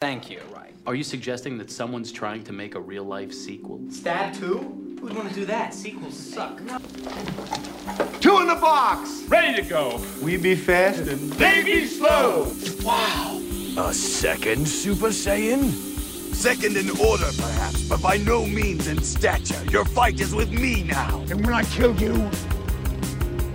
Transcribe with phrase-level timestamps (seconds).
[0.00, 0.40] Thank you.
[0.50, 0.72] Right.
[0.86, 3.82] Are you suggesting that someone's trying to make a real life sequel?
[3.90, 4.96] Stab 2?
[4.98, 5.74] Who'd want to do that?
[5.74, 6.56] Sequels suck.
[8.18, 9.24] Two in the box.
[9.28, 10.02] Ready to go.
[10.22, 12.50] We be fast and They be slow.
[12.82, 13.42] Wow!
[13.76, 15.70] A second Super Saiyan?
[16.34, 19.62] Second in order, perhaps, but by no means in stature.
[19.66, 21.20] Your fight is with me now.
[21.28, 22.14] And when I kill you,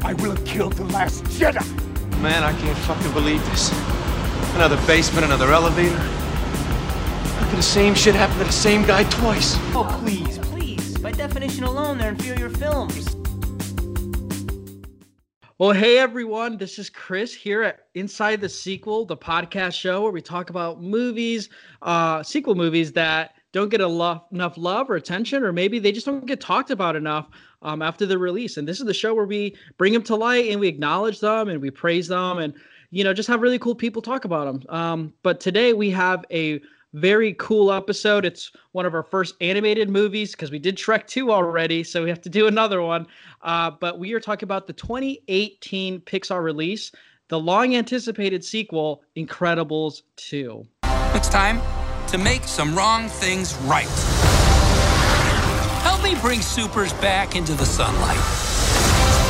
[0.03, 1.65] I will have killed the last Jedi.
[2.21, 3.71] Man, I can't fucking believe this.
[4.53, 6.24] Another basement, another elevator.
[7.45, 9.55] How the same shit happen to the same guy twice?
[9.75, 10.97] Oh, please, please.
[10.97, 13.15] By definition alone, they're inferior films.
[15.59, 20.11] Well, hey everyone, this is Chris here at Inside the Sequel, the podcast show where
[20.11, 21.49] we talk about movies,
[21.83, 25.91] uh, sequel movies that don't get a lo- enough love or attention, or maybe they
[25.91, 27.29] just don't get talked about enough
[27.61, 28.57] um, after the release.
[28.57, 31.47] And this is the show where we bring them to light and we acknowledge them
[31.49, 32.55] and we praise them and
[32.89, 34.75] you know just have really cool people talk about them.
[34.75, 36.59] Um, but today we have a
[36.95, 38.23] very cool episode.
[38.23, 42.09] It's one of our first animated movies because we did Shrek 2 already, so we
[42.09, 43.05] have to do another one.
[43.41, 46.91] Uh, but we are talking about the 2018 Pixar release,
[47.27, 50.65] the long anticipated sequel, Incredibles 2.
[51.13, 51.61] It's time
[52.07, 53.89] to make some wrong things right.
[55.83, 58.21] Help me bring supers back into the sunlight.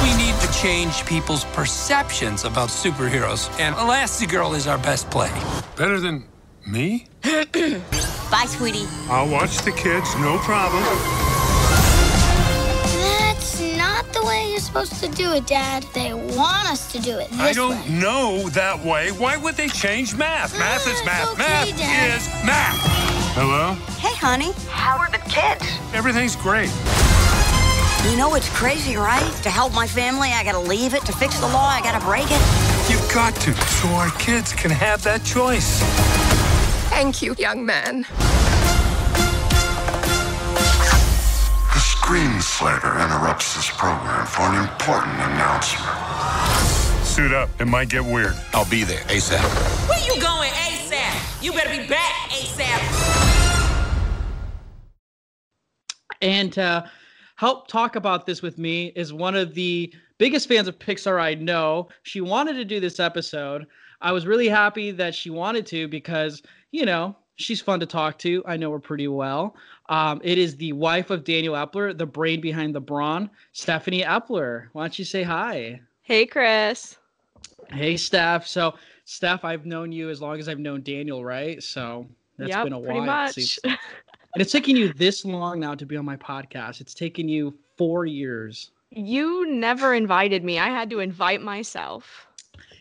[0.03, 5.31] We need to change people's perceptions about superheroes, and Elastigirl is our best play.
[5.77, 6.25] Better than
[6.67, 7.07] me?
[7.23, 8.85] Bye, sweetie.
[9.09, 10.83] I'll watch the kids, no problem.
[13.19, 15.83] That's not the way you're supposed to do it, Dad.
[15.93, 17.99] They want us to do it this I don't way.
[17.99, 19.11] know that way.
[19.11, 20.53] Why would they change math?
[20.55, 21.31] Ah, math is math.
[21.33, 22.17] okay, math Dad.
[22.17, 22.77] is math.
[23.35, 23.73] Hello?
[23.99, 24.51] Hey, honey.
[24.69, 25.65] How are the kids?
[25.93, 26.69] Everything's great.
[28.09, 29.31] You know it's crazy, right?
[29.43, 31.03] To help my family, I gotta leave it.
[31.05, 32.41] To fix the law, I gotta break it.
[32.89, 35.81] You've got to, so our kids can have that choice.
[36.95, 38.03] Thank you, young man.
[41.73, 45.91] The Screen Slaver interrupts this program for an important announcement.
[47.05, 47.49] Suit up.
[47.59, 48.33] It might get weird.
[48.53, 49.43] I'll be there ASAP.
[49.89, 51.43] Where you going ASAP?
[51.43, 52.79] You better be back ASAP.
[56.21, 56.89] And to
[57.35, 61.33] help talk about this with me is one of the biggest fans of Pixar I
[61.33, 61.89] know.
[62.03, 63.67] She wanted to do this episode.
[64.01, 66.41] I was really happy that she wanted to because,
[66.75, 68.43] you know, she's fun to talk to.
[68.45, 69.55] I know her pretty well.
[69.87, 74.67] Um, it is the wife of Daniel Epler, the brain behind the brawn, Stephanie Epler.
[74.73, 75.79] Why don't you say hi?
[76.01, 76.97] Hey, Chris.
[77.71, 78.45] Hey, Steph.
[78.45, 78.75] So,
[79.05, 81.63] Steph, I've known you as long as I've known Daniel, right?
[81.63, 83.05] So that's Yep, been a pretty while.
[83.05, 83.59] much.
[83.63, 86.81] and it's taking you this long now to be on my podcast.
[86.81, 88.71] It's taken you four years.
[88.89, 90.59] You never invited me.
[90.59, 92.27] I had to invite myself.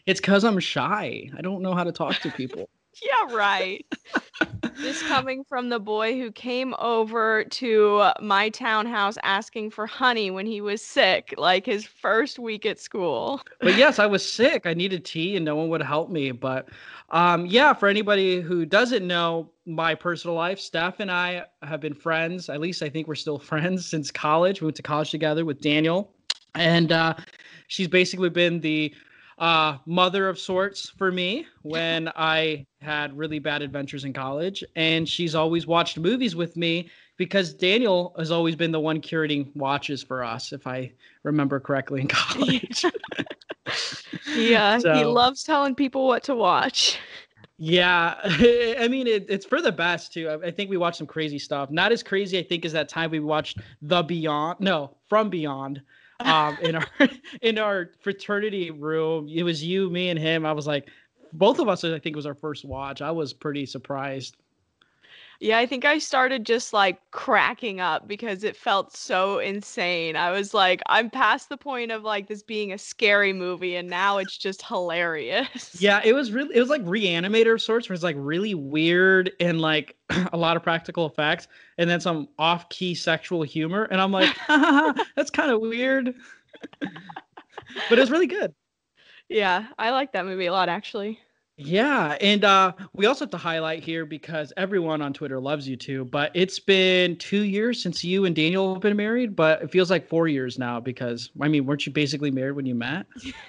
[0.07, 1.31] It's because I'm shy.
[1.39, 2.69] I don't know how to talk to people.
[3.03, 3.85] Yeah, right.
[4.77, 10.47] this coming from the boy who came over to my townhouse asking for honey when
[10.47, 13.43] he was sick, like his first week at school.
[13.61, 14.67] but yes, I was sick.
[14.67, 16.31] I needed tea and no one would help me.
[16.33, 16.69] But
[17.11, 21.95] um, yeah, for anybody who doesn't know my personal life, Steph and I have been
[21.95, 22.49] friends.
[22.49, 24.61] At least I think we're still friends since college.
[24.61, 26.13] We went to college together with Daniel.
[26.57, 27.15] And uh,
[27.67, 28.95] she's basically been the
[29.39, 34.63] uh, mother of sorts for me when I had really bad adventures in college.
[34.77, 39.55] And she's always watched movies with me because Daniel has always been the one curating
[39.57, 42.85] watches for us, if I remember correctly in college.
[44.35, 46.99] Yeah, he loves telling people what to watch.
[47.57, 50.29] Yeah, I mean it, it's for the best too.
[50.29, 51.71] I, I think we watched some crazy stuff.
[51.71, 54.61] Not as crazy, I think, as that time we watched The Beyond.
[54.61, 55.83] No, From Beyond.
[56.21, 56.87] Um, in our
[57.43, 60.47] in our fraternity room, it was you, me, and him.
[60.47, 60.89] I was like,
[61.33, 61.85] both of us.
[61.85, 63.03] I think was our first watch.
[63.03, 64.37] I was pretty surprised.
[65.41, 70.17] Yeah, I think I started just like cracking up because it felt so insane.
[70.17, 73.89] I was like, I'm past the point of like this being a scary movie, and
[73.89, 75.77] now it's just hilarious.
[75.81, 79.33] Yeah, it was really it was like reanimator of sorts, where it's like really weird
[79.41, 79.97] and like
[80.33, 81.49] a lot of practical effects,
[81.79, 84.35] and then some off-key sexual humor, and I'm like,
[85.17, 86.15] that's kind of weird,
[87.91, 88.55] but it's really good.
[89.29, 91.21] Yeah, I like that movie a lot actually.
[91.57, 95.77] Yeah, and uh, we also have to highlight here because everyone on Twitter loves you
[95.77, 96.05] too.
[96.05, 99.89] But it's been two years since you and Daniel have been married, but it feels
[99.89, 103.07] like four years now because I mean, weren't you basically married when you met?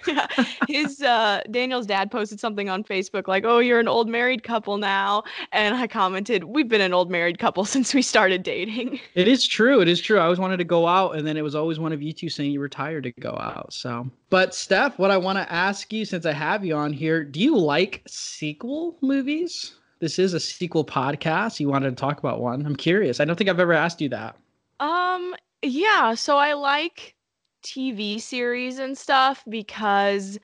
[0.07, 0.28] yeah,
[0.68, 4.78] his uh Daniel's dad posted something on Facebook like, "Oh, you're an old married couple
[4.78, 9.28] now," and I commented, "We've been an old married couple since we started dating." It
[9.28, 9.81] is true.
[9.81, 10.19] It is true.
[10.19, 12.30] I always wanted to go out, and then it was always one of you two
[12.30, 13.74] saying you were tired to go out.
[13.74, 17.24] So, but Steph, what I want to ask you since I have you on here,
[17.24, 19.76] do you like sequel movies?
[20.00, 21.60] this is a sequel podcast.
[21.60, 22.66] You wanted to talk about one.
[22.66, 23.20] I'm curious.
[23.20, 24.36] I don't think I've ever asked you that.
[24.80, 27.16] Um, yeah, so I like
[27.64, 30.38] TV series and stuff because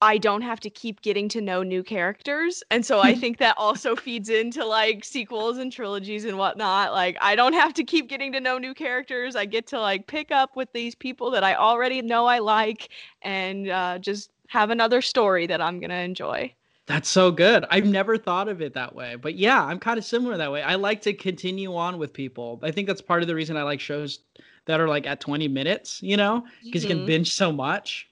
[0.00, 2.62] I don't have to keep getting to know new characters.
[2.70, 6.92] And so I think that also feeds into like sequels and trilogies and whatnot.
[6.92, 9.36] Like, I don't have to keep getting to know new characters.
[9.36, 12.88] I get to like pick up with these people that I already know I like
[13.22, 16.54] and uh, just have another story that I'm going to enjoy.
[16.86, 17.64] That's so good.
[17.70, 19.16] I've never thought of it that way.
[19.16, 20.62] But yeah, I'm kind of similar that way.
[20.62, 22.60] I like to continue on with people.
[22.62, 24.20] I think that's part of the reason I like shows
[24.66, 26.90] that are like at 20 minutes, you know, because mm-hmm.
[26.90, 27.06] you can mm-hmm.
[27.06, 28.08] binge so much.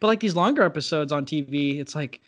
[0.00, 2.20] But like these longer episodes on TV, it's like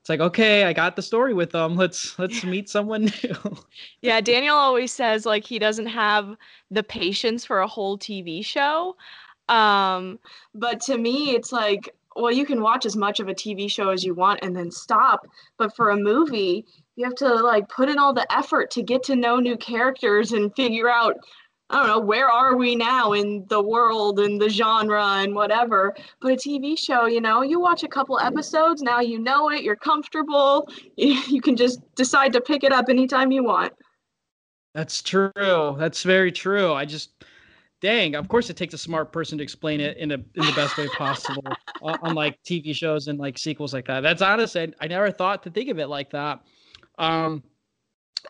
[0.00, 1.76] it's like okay, I got the story with them.
[1.76, 3.56] Let's let's meet someone new.
[4.00, 6.36] yeah, Daniel always says like he doesn't have
[6.70, 8.96] the patience for a whole TV show.
[9.48, 10.18] Um,
[10.54, 13.90] but to me, it's like well, you can watch as much of a TV show
[13.90, 15.26] as you want and then stop.
[15.56, 16.64] But for a movie,
[16.96, 20.32] you have to like put in all the effort to get to know new characters
[20.32, 21.16] and figure out,
[21.70, 25.94] I don't know, where are we now in the world and the genre and whatever.
[26.20, 29.62] But a TV show, you know, you watch a couple episodes, now you know it,
[29.62, 33.72] you're comfortable, you, can just decide to pick it up anytime you want.
[34.74, 35.76] That's true.
[35.78, 36.72] That's very true.
[36.72, 37.10] I just
[37.80, 40.52] dang of course it takes a smart person to explain it in, a, in the
[40.52, 44.00] best way possible on, like tv shows and like sequels like that.
[44.00, 46.40] That's honest I, I never thought to think of it like that.
[46.98, 47.42] Um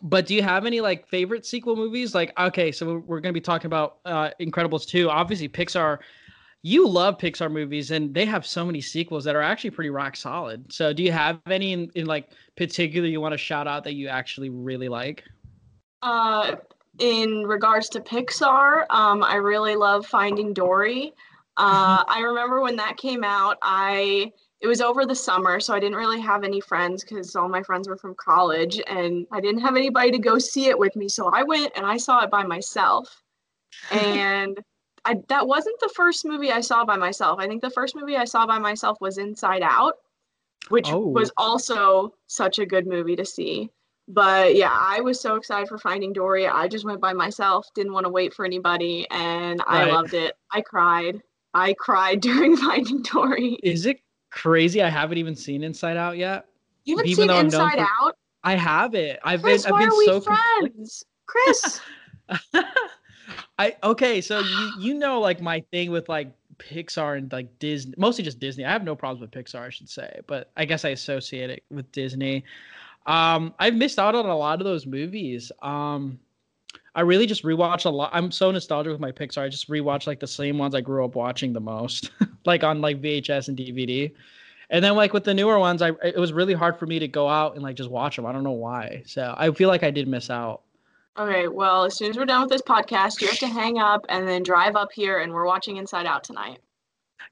[0.03, 2.15] but do you have any like favorite sequel movies?
[2.15, 5.99] Like okay so we're going to be talking about uh incredibles 2 obviously pixar
[6.63, 10.17] you love pixar movies and they have so many sequels that are actually pretty rock
[10.17, 10.71] solid.
[10.73, 13.95] So do you have any in, in like particular you want to shout out that
[13.95, 15.25] you actually really like?
[16.03, 16.57] Uh
[16.99, 21.13] in regards to Pixar, um, I really love Finding Dory.
[21.57, 25.79] Uh, I remember when that came out, I it was over the summer, so I
[25.79, 29.61] didn't really have any friends because all my friends were from college, and I didn't
[29.61, 31.09] have anybody to go see it with me.
[31.09, 33.23] So I went and I saw it by myself,
[33.91, 34.59] and
[35.05, 37.39] I that wasn't the first movie I saw by myself.
[37.39, 39.95] I think the first movie I saw by myself was Inside Out,
[40.69, 40.99] which oh.
[40.99, 43.71] was also such a good movie to see
[44.09, 46.49] but yeah, I was so excited for Finding Dory.
[46.49, 50.35] I just went by myself, didn't want to wait for anybody, and I loved it.
[50.51, 51.21] I cried.
[51.55, 53.59] I cried during Finding Dory.
[53.63, 54.01] Is it
[54.31, 54.83] crazy?
[54.83, 56.47] I haven't even seen Inside Out yet.
[56.85, 58.17] You haven't even seen Inside for, Out?
[58.45, 59.21] I have it.
[59.23, 59.75] I've Chris, been.
[59.75, 61.81] I've been why are so we friends, Chris.
[63.59, 67.95] I okay, so you you know like my thing with like Pixar and like Disney,
[67.99, 68.65] mostly just Disney.
[68.65, 71.65] I have no problems with Pixar, I should say, but I guess I associate it
[71.71, 72.45] with Disney.
[73.09, 75.51] Um, I've missed out on a lot of those movies.
[75.63, 76.21] Um,
[76.95, 78.11] I really just rewatch a lot.
[78.13, 79.43] I'm so nostalgic with my Pixar.
[79.43, 82.11] I just rewatch like the same ones I grew up watching the most,
[82.45, 84.13] like on like VHS and DVD.
[84.69, 87.09] And then like with the newer ones, I it was really hard for me to
[87.09, 88.27] go out and like just watch them.
[88.27, 89.03] I don't know why.
[89.07, 90.61] So I feel like I did miss out.
[91.19, 94.05] Okay, well, as soon as we're done with this podcast, you have to hang up
[94.09, 96.61] and then drive up here, and we're watching Inside Out tonight.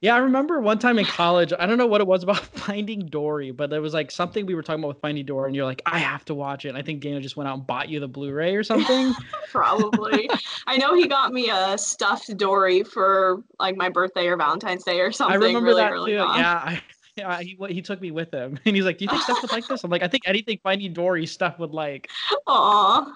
[0.01, 3.07] Yeah, I remember one time in college, I don't know what it was about Finding
[3.07, 5.65] Dory, but there was like something we were talking about with Finding Dory, and you're
[5.65, 6.71] like, I have to watch it.
[6.71, 9.15] And I think Dana just went out and bought you the Blu-ray or something.
[9.51, 10.29] Probably.
[10.67, 15.01] I know he got me a stuffed Dory for like my birthday or Valentine's Day
[15.01, 15.33] or something.
[15.33, 16.19] I remember really, that really too.
[16.19, 16.39] Long.
[16.39, 16.63] Yeah.
[16.65, 16.83] I,
[17.17, 19.51] yeah, he he took me with him, and he's like, "Do you think Steph would
[19.51, 22.11] like this?" I'm like, "I think anything Finding Dory Steph would like."
[22.47, 23.11] Aww.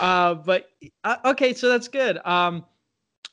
[0.00, 0.70] Uh, but
[1.04, 2.18] uh, okay, so that's good.
[2.24, 2.64] Um,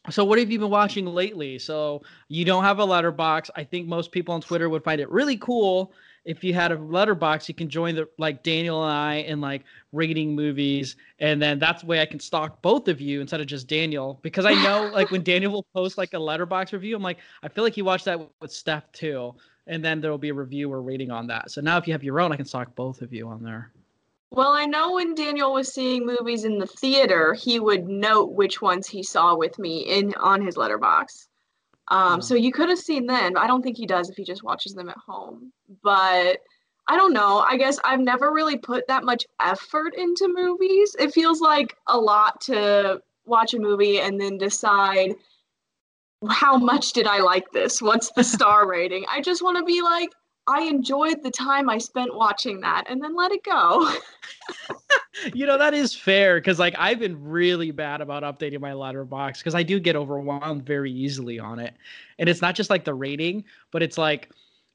[0.09, 1.59] so what have you been watching lately?
[1.59, 3.51] So you don't have a Letterboxd.
[3.55, 5.93] I think most people on Twitter would find it really cool
[6.25, 7.47] if you had a Letterboxd.
[7.47, 11.81] You can join the like Daniel and I in like rating movies, and then that's
[11.81, 14.89] the way I can stalk both of you instead of just Daniel because I know
[14.91, 17.83] like when Daniel will post like a Letterboxd review, I'm like I feel like he
[17.83, 19.35] watched that with Steph too,
[19.67, 21.51] and then there will be a review or rating on that.
[21.51, 23.71] So now if you have your own, I can stalk both of you on there.
[24.33, 28.61] Well, I know when Daniel was seeing movies in the theater, he would note which
[28.61, 31.27] ones he saw with me in on his Letterboxd.
[31.89, 32.19] Um, oh.
[32.21, 33.33] So you could have seen them.
[33.37, 35.51] I don't think he does if he just watches them at home.
[35.83, 36.39] But
[36.87, 37.39] I don't know.
[37.39, 40.95] I guess I've never really put that much effort into movies.
[40.97, 45.15] It feels like a lot to watch a movie and then decide
[46.29, 47.81] how much did I like this?
[47.81, 49.03] What's the star rating?
[49.09, 50.09] I just want to be like,
[50.47, 53.91] I enjoyed the time I spent watching that and then let it go.
[55.33, 59.37] you know, that is fair because like I've been really bad about updating my Letterboxd
[59.37, 61.73] because I do get overwhelmed very easily on it.
[62.19, 64.29] And it's not just like the rating, but it's like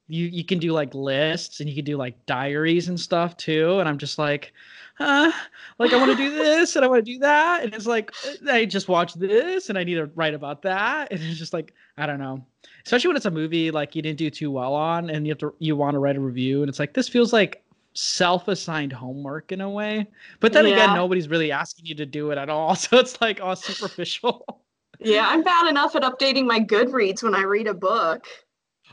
[0.09, 3.79] you you can do like lists and you can do like diaries and stuff too.
[3.81, 4.53] And I'm just like,
[4.99, 5.33] uh,
[5.79, 7.65] like I want to do this and I want to do that.
[7.65, 8.13] And it's like
[8.51, 11.13] I just watched this and I need to write about that.
[11.13, 12.45] And it's just like, I don't know
[12.85, 15.39] especially when it's a movie like you didn't do too well on and you have
[15.39, 17.65] to you want to write a review and it's like this feels like
[17.97, 20.07] self-assigned homework in a way.
[20.41, 22.77] But then again, nobody's really asking you to do it at all.
[22.87, 24.63] So it's like all superficial.
[25.01, 28.27] Yeah, I'm bad enough at updating my Goodreads when I read a book.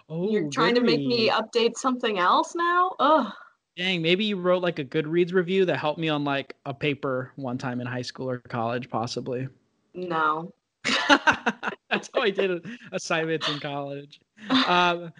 [0.10, 2.96] Oh, You're trying to make me update something else now?
[3.00, 3.32] Ugh.
[3.76, 7.32] Dang, maybe you wrote like a Goodreads review that helped me on like a paper
[7.36, 9.48] one time in high school or college, possibly.
[9.96, 10.54] No.
[11.10, 14.20] That's how I did assignments in college.
[14.50, 15.12] Um,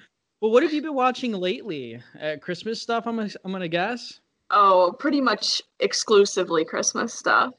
[0.42, 2.02] well, what have you been watching lately?
[2.22, 4.20] Uh, Christmas stuff, I'm I'm gonna guess.
[4.52, 7.54] Oh, pretty much exclusively Christmas stuff.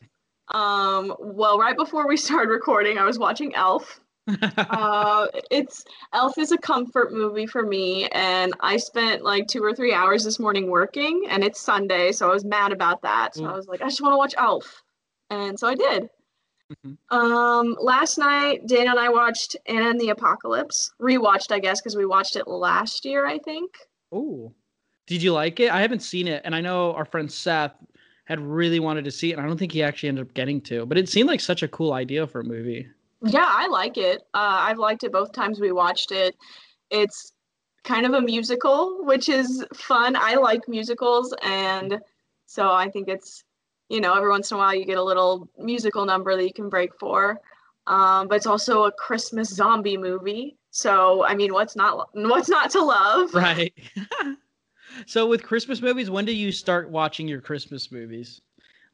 [0.53, 4.01] Um, well, right before we started recording, I was watching Elf.
[4.27, 9.75] Uh, it's Elf is a comfort movie for me, and I spent like two or
[9.75, 13.35] three hours this morning working, and it's Sunday, so I was mad about that.
[13.35, 14.83] So I was like, I just want to watch Elf,
[15.31, 16.09] and so I did.
[17.11, 20.91] Um, last night, Dana and I watched Anna and the Apocalypse.
[21.01, 23.71] Rewatched, I guess, because we watched it last year, I think.
[24.11, 24.53] Oh,
[25.07, 25.71] did you like it?
[25.71, 27.75] I haven't seen it, and I know our friend Seth
[28.25, 30.61] had really wanted to see it, and I don't think he actually ended up getting
[30.63, 30.87] to.
[30.87, 32.89] But it seemed like such a cool idea for a movie.
[33.25, 34.23] Yeah, I like it.
[34.35, 36.37] Uh, I've liked it both times we watched it.
[36.91, 37.33] It's
[37.85, 40.17] kind of a musical, which is fun.
[40.17, 42.01] I like musicals, and
[42.47, 43.45] so I think it's,
[43.89, 46.53] you know, every once in a while you get a little musical number that you
[46.53, 47.41] can break for.
[47.87, 50.57] Um, but it's also a Christmas zombie movie.
[50.71, 53.31] So I mean, what's not what's not to love?
[53.35, 53.73] Right.
[55.07, 58.41] so with Christmas movies, when do you start watching your Christmas movies?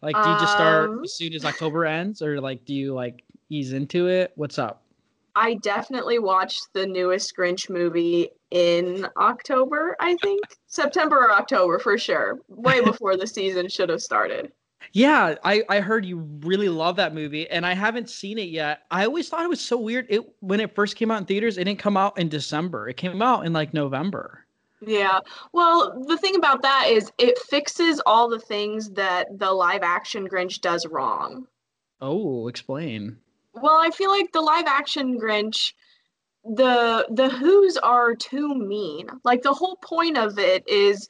[0.02, 2.94] Like, do you just start Um, as soon as October ends, or like do you
[2.94, 4.32] like ease into it?
[4.36, 4.82] What's up?
[5.36, 10.40] I definitely watched the newest Grinch movie in October, I think.
[10.66, 12.38] September or October for sure.
[12.48, 14.52] Way before the season should have started.
[14.92, 18.82] Yeah, I I heard you really love that movie, and I haven't seen it yet.
[18.90, 20.06] I always thought it was so weird.
[20.08, 22.88] It when it first came out in theaters, it didn't come out in December.
[22.88, 24.46] It came out in like November.
[24.80, 25.20] Yeah.
[25.52, 30.26] Well, the thing about that is it fixes all the things that the live action
[30.26, 31.46] Grinch does wrong.
[32.00, 33.18] Oh, explain.
[33.54, 35.72] Well, I feel like the live action Grinch
[36.44, 39.08] the the who's are too mean.
[39.24, 41.08] Like the whole point of it is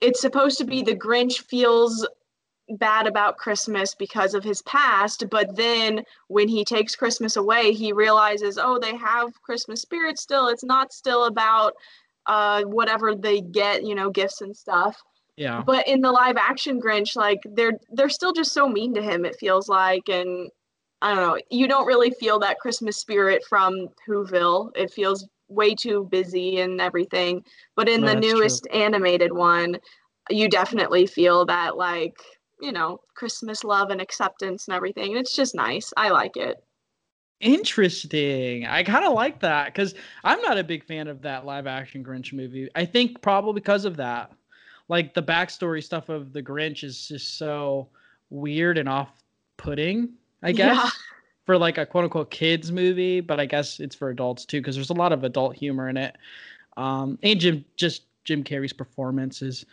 [0.00, 2.06] it's supposed to be the Grinch feels
[2.78, 7.92] bad about Christmas because of his past, but then when he takes Christmas away, he
[7.92, 10.48] realizes, oh, they have Christmas spirit still.
[10.48, 11.74] It's not still about
[12.26, 14.96] uh whatever they get, you know, gifts and stuff.
[15.36, 15.62] Yeah.
[15.66, 19.26] But in the live action Grinch, like they're they're still just so mean to him,
[19.26, 20.50] it feels like, and
[21.02, 24.70] I don't know, you don't really feel that Christmas spirit from Whoville.
[24.76, 27.44] It feels way too busy and everything.
[27.76, 28.38] But in No, the that's true.
[28.40, 29.78] newest animated one,
[30.30, 32.16] you definitely feel that like,
[32.60, 35.10] you know, Christmas love and acceptance and everything.
[35.10, 35.92] And it's just nice.
[35.96, 36.56] I like it.
[37.40, 38.66] Interesting.
[38.66, 42.02] I kind of like that because I'm not a big fan of that live action
[42.02, 42.68] Grinch movie.
[42.74, 44.32] I think probably because of that.
[44.88, 47.88] Like the backstory stuff of the Grinch is just so
[48.30, 49.22] weird and off
[49.58, 50.14] putting,
[50.46, 50.88] I guess, Yeah.
[51.44, 54.74] for like a quote unquote kids movie, but I guess it's for adults too because
[54.76, 56.16] there's a lot of adult humor in it.
[56.76, 59.64] Um, and Jim, just Jim Carrey's performance is,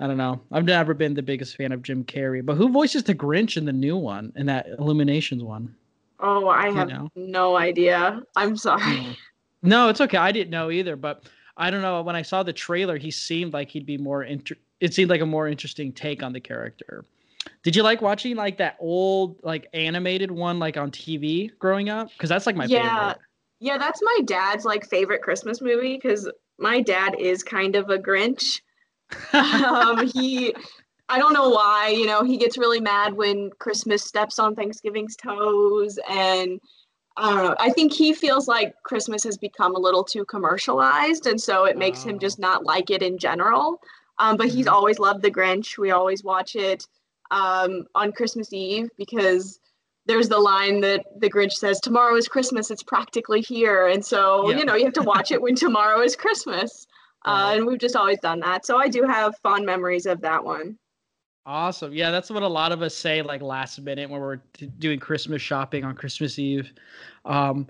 [0.00, 0.40] I don't know.
[0.52, 3.64] I've never been the biggest fan of Jim Carrey, but who voices the Grinch in
[3.64, 5.74] the new one, in that Illuminations one?
[6.20, 7.08] Oh, I You have know.
[7.16, 8.22] no idea.
[8.36, 9.16] I'm sorry.
[9.62, 10.16] No, it's okay.
[10.18, 11.24] I didn't know either, but
[11.56, 12.00] I don't know.
[12.02, 15.20] When I saw the trailer, he seemed like he'd be more inter- it seemed like
[15.20, 17.04] a more interesting take on the character.
[17.62, 22.10] Did you like watching like that old like animated one like on TV growing up?
[22.12, 22.84] Because that's like my favorite.
[22.84, 22.98] yeah.
[23.08, 23.18] favorite.
[23.60, 27.98] Yeah, that's my dad's like favorite Christmas movie because my dad is kind of a
[27.98, 28.60] Grinch.
[29.32, 30.54] um, he,
[31.08, 35.16] I don't know why, you know, he gets really mad when Christmas steps on Thanksgiving's
[35.16, 35.98] toes.
[36.08, 36.60] And
[37.16, 41.26] I don't know, I think he feels like Christmas has become a little too commercialized.
[41.26, 43.80] And so it makes him just not like it in general.
[44.20, 45.78] Um, but he's always loved The Grinch.
[45.78, 46.86] We always watch it
[47.30, 49.60] um, on Christmas Eve because
[50.06, 53.88] there's the line that the Grinch says, Tomorrow is Christmas, it's practically here.
[53.88, 54.58] And so, Yeah.
[54.58, 56.86] you know, you have to watch it when tomorrow is Christmas.
[57.24, 58.64] Uh, and we've just always done that.
[58.64, 60.78] So I do have fond memories of that one.
[61.44, 61.92] Awesome.
[61.92, 64.98] Yeah, that's what a lot of us say like last minute when we're t- doing
[65.00, 66.72] Christmas shopping on Christmas Eve.
[67.24, 67.66] Um,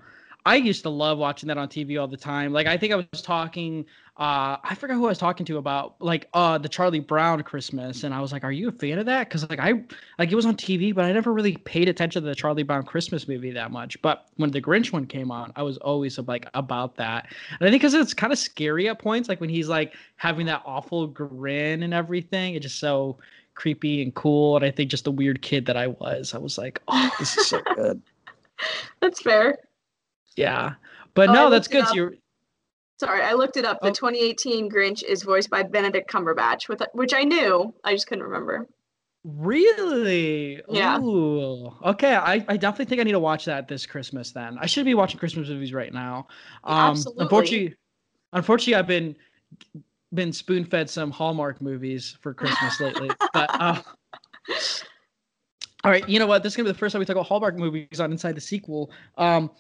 [0.49, 2.55] I used to love watching that on TV all the time.
[2.55, 3.85] Like I think I was talking
[4.17, 8.03] uh I forgot who I was talking to about like uh the Charlie Brown Christmas
[8.03, 9.75] and I was like, "Are you a fan of that?" cuz like I
[10.19, 12.85] like it was on TV, but I never really paid attention to the Charlie Brown
[12.85, 14.01] Christmas movie that much.
[14.01, 17.27] But when the Grinch one came on, I was always like about that.
[17.61, 20.47] And I think cuz it's kind of scary at points like when he's like having
[20.47, 22.55] that awful grin and everything.
[22.55, 23.19] It's just so
[23.55, 26.57] creepy and cool and I think just the weird kid that I was, I was
[26.57, 28.01] like, "Oh, this is so good."
[29.01, 29.59] That's fair.
[30.39, 30.75] Yeah.
[31.15, 31.87] But Oh, no, that's good.
[31.89, 32.15] So you're
[33.01, 33.81] Sorry, I looked it up.
[33.81, 33.93] The Oh.
[33.93, 37.73] 2018 Grinch is voiced by Benedict Cumberbatch, with which I knew.
[37.85, 38.67] I just couldn't remember.
[39.25, 40.61] Really?
[40.69, 40.99] Yeah.
[41.01, 41.75] Ooh.
[41.85, 44.59] Okay, I, I definitely think I need to watch that this Christmas then.
[44.61, 46.27] I should be watching Christmas movies right now.
[46.65, 47.23] Um absolutely.
[47.25, 47.75] unfortunately
[48.33, 49.17] unfortunately I've been
[50.15, 53.11] been spoon fed some Hallmark movies for Christmas lately.
[53.33, 53.81] but uh
[55.85, 56.43] all right, you know what?
[56.43, 58.41] This is gonna be the first time we talk about Hallmark movies on Inside the
[58.41, 58.91] Sequel.
[59.17, 59.51] Um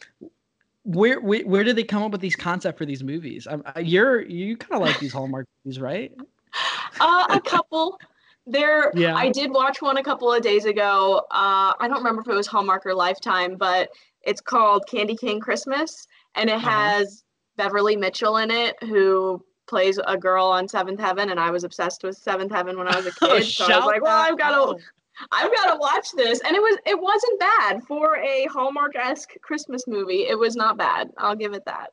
[0.88, 3.46] where, where where did they come up with these concept for these movies?
[3.46, 6.12] Uh, you're you kind of like these Hallmark movies, right?
[7.00, 8.00] Uh, a couple.
[8.46, 9.14] There, Yeah.
[9.14, 11.18] I did watch one a couple of days ago.
[11.30, 13.90] Uh, I don't remember if it was Hallmark or Lifetime, but
[14.22, 16.70] it's called Candy Cane Christmas, and it Uh-huh.
[16.70, 17.22] has
[17.56, 22.02] Beverly Mitchell in it, who plays a girl on Seventh Heaven, and I was obsessed
[22.02, 23.44] with Seventh Heaven when I was a Oh, kid.
[23.44, 24.82] so I was like, well, I've got to.
[25.32, 29.86] I've got to watch this, and it was it wasn't bad for a Hallmark-esque Christmas
[29.86, 30.26] movie.
[30.28, 31.10] It was not bad.
[31.18, 31.92] I'll give it that.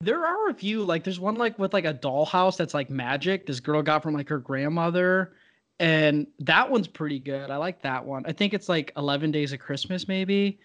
[0.00, 3.46] There are a few like there's one like with like a dollhouse that's like magic.
[3.46, 5.32] This girl got from like her grandmother,
[5.80, 7.50] and that one's pretty good.
[7.50, 8.24] I like that one.
[8.26, 10.60] I think it's like Eleven Days of Christmas, maybe.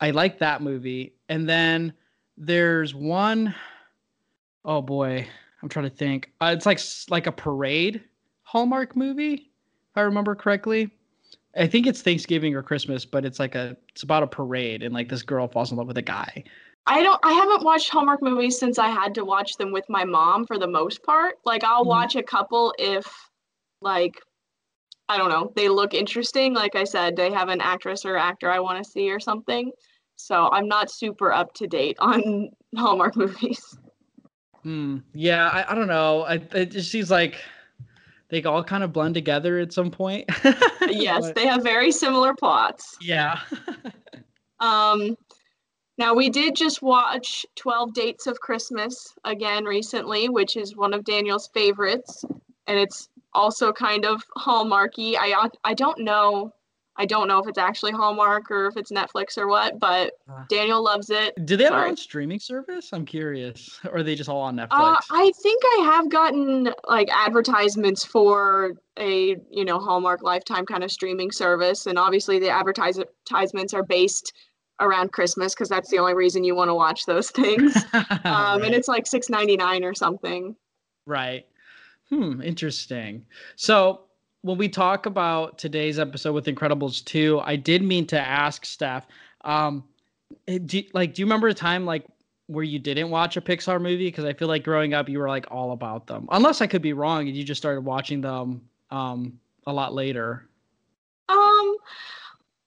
[0.00, 1.14] I like that movie.
[1.28, 1.92] And then
[2.36, 3.54] there's one
[4.66, 5.26] oh boy,
[5.62, 6.32] I'm trying to think.
[6.40, 8.02] Uh, it's like like a parade
[8.42, 10.90] Hallmark movie, if I remember correctly.
[11.58, 14.92] I think it's Thanksgiving or Christmas, but it's like a it's about a parade and
[14.92, 16.44] like this girl falls in love with a guy.
[16.86, 20.04] I don't I haven't watched Hallmark movies since I had to watch them with my
[20.04, 21.36] mom for the most part.
[21.44, 21.88] Like I'll Mhm.
[21.88, 23.06] watch a couple if
[23.80, 24.20] like
[25.08, 26.52] I don't know, they look interesting.
[26.52, 29.70] Like I said, they have an actress or actor I want to see or something.
[30.16, 33.78] So I'm not super up to date on Hallmark movies.
[34.62, 34.98] Hmm.
[35.14, 36.22] Yeah, I, I don't know.
[36.22, 37.36] I, it just seems like
[38.28, 40.28] they all kind of blend together at some point.
[40.88, 42.96] yes, But- they have very similar plots.
[43.00, 43.40] yeah.
[44.58, 45.18] Um,
[45.98, 51.04] now we did just watch 12 Dates of Christmas again recently, which is one of
[51.04, 52.24] Daniel's favorites,
[52.66, 55.14] and it's also kind of Hallmarky.
[55.18, 56.52] I I don't know,
[56.98, 60.44] I don't know if it's actually Hallmark or if it's Netflix or what, but Uh.
[60.48, 61.34] Daniel loves it.
[61.44, 61.90] Do they have their Sorry.
[61.90, 62.90] own streaming service?
[62.92, 63.78] I'm curious.
[63.86, 64.68] Or are they just all on Netflix?
[64.70, 70.82] Uh, I think I have gotten like advertisements for a you know Hallmark Lifetime kind
[70.82, 74.32] of streaming service, and obviously the advertisements are based
[74.80, 77.76] around Christmas because that's the only reason you want to watch those things.
[78.24, 80.56] um, and it's like six ninety nine or something.
[81.06, 81.46] Right.
[82.08, 82.40] Hmm.
[82.42, 83.24] Interesting.
[83.56, 84.05] So
[84.46, 89.04] when we talk about today's episode with Incredibles 2, I did mean to ask Steph,
[89.44, 89.82] um,
[90.46, 92.06] eh, do, like, do you remember a time like
[92.46, 94.06] where you didn't watch a Pixar movie?
[94.06, 96.28] Because I feel like growing up, you were like all about them.
[96.30, 100.48] Unless I could be wrong, and you just started watching them um, a lot later.
[101.28, 101.76] Um,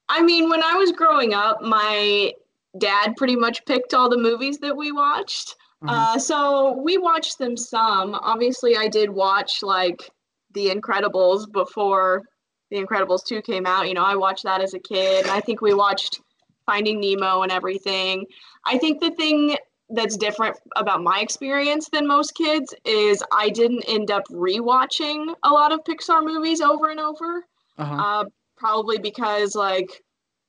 [0.09, 2.33] I mean, when I was growing up, my
[2.77, 5.55] dad pretty much picked all the movies that we watched.
[5.87, 8.15] Uh, so we watched them some.
[8.15, 10.11] Obviously, I did watch like
[10.53, 12.23] The Incredibles before
[12.71, 13.87] The Incredibles 2 came out.
[13.87, 15.23] You know, I watched that as a kid.
[15.23, 16.21] And I think we watched
[16.65, 18.25] Finding Nemo and everything.
[18.65, 19.55] I think the thing
[19.89, 25.49] that's different about my experience than most kids is I didn't end up rewatching a
[25.49, 27.43] lot of Pixar movies over and over.
[27.77, 27.95] Uh-huh.
[27.95, 28.25] Uh,
[28.57, 30.03] probably because like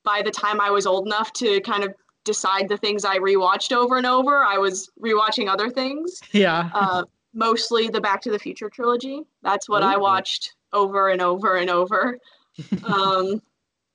[0.05, 3.73] by the time I was old enough to kind of decide the things I rewatched
[3.73, 6.21] over and over, I was rewatching other things.
[6.33, 6.71] yeah.
[6.75, 9.23] Uh, mostly the Back to the Future trilogy.
[9.43, 12.19] That's what I watched over and over and over.
[12.85, 13.41] um,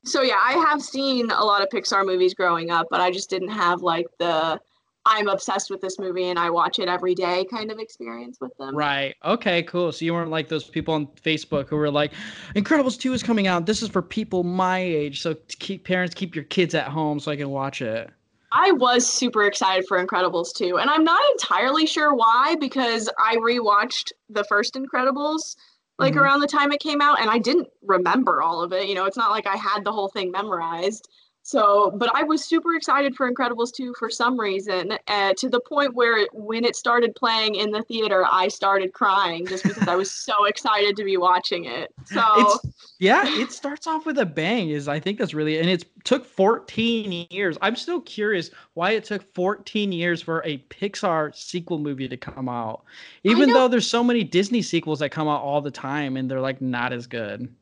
[0.03, 3.29] so yeah, I have seen a lot of Pixar movies growing up, but I just
[3.29, 4.59] didn't have like the
[5.07, 8.55] I'm obsessed with this movie and I watch it every day kind of experience with
[8.57, 8.75] them.
[8.75, 9.15] Right.
[9.23, 9.91] Okay, cool.
[9.91, 12.11] So you weren't like those people on Facebook who were like,
[12.55, 13.67] Incredibles 2 is coming out.
[13.67, 15.21] This is for people my age.
[15.21, 18.09] So keep parents keep your kids at home so I can watch it.
[18.57, 23.35] I was super excited for Incredibles 2, and I'm not entirely sure why because I
[23.35, 25.55] rewatched the first Incredibles
[25.99, 26.21] like Mhm.
[26.21, 28.87] around the time it came out and I didn't remember all of it.
[28.87, 31.07] You know, it's not like I had the whole thing memorized.
[31.45, 35.59] So, but I was super excited for Incredibles 2 for some reason, uh, to the
[35.59, 39.95] point where when it started playing in the theater, I started crying just because I
[39.95, 41.93] was so excited to be watching it.
[42.05, 42.59] So, It's
[42.97, 44.69] yeah, it starts off with a bang.
[44.69, 47.59] Is I think that's really and it took 14 years.
[47.61, 52.49] I'm still curious why it took 14 years for a Pixar sequel movie to come
[52.49, 52.85] out.
[53.23, 56.41] Even though there's so many Disney sequels that come out all the time and they're
[56.41, 57.53] like not as good.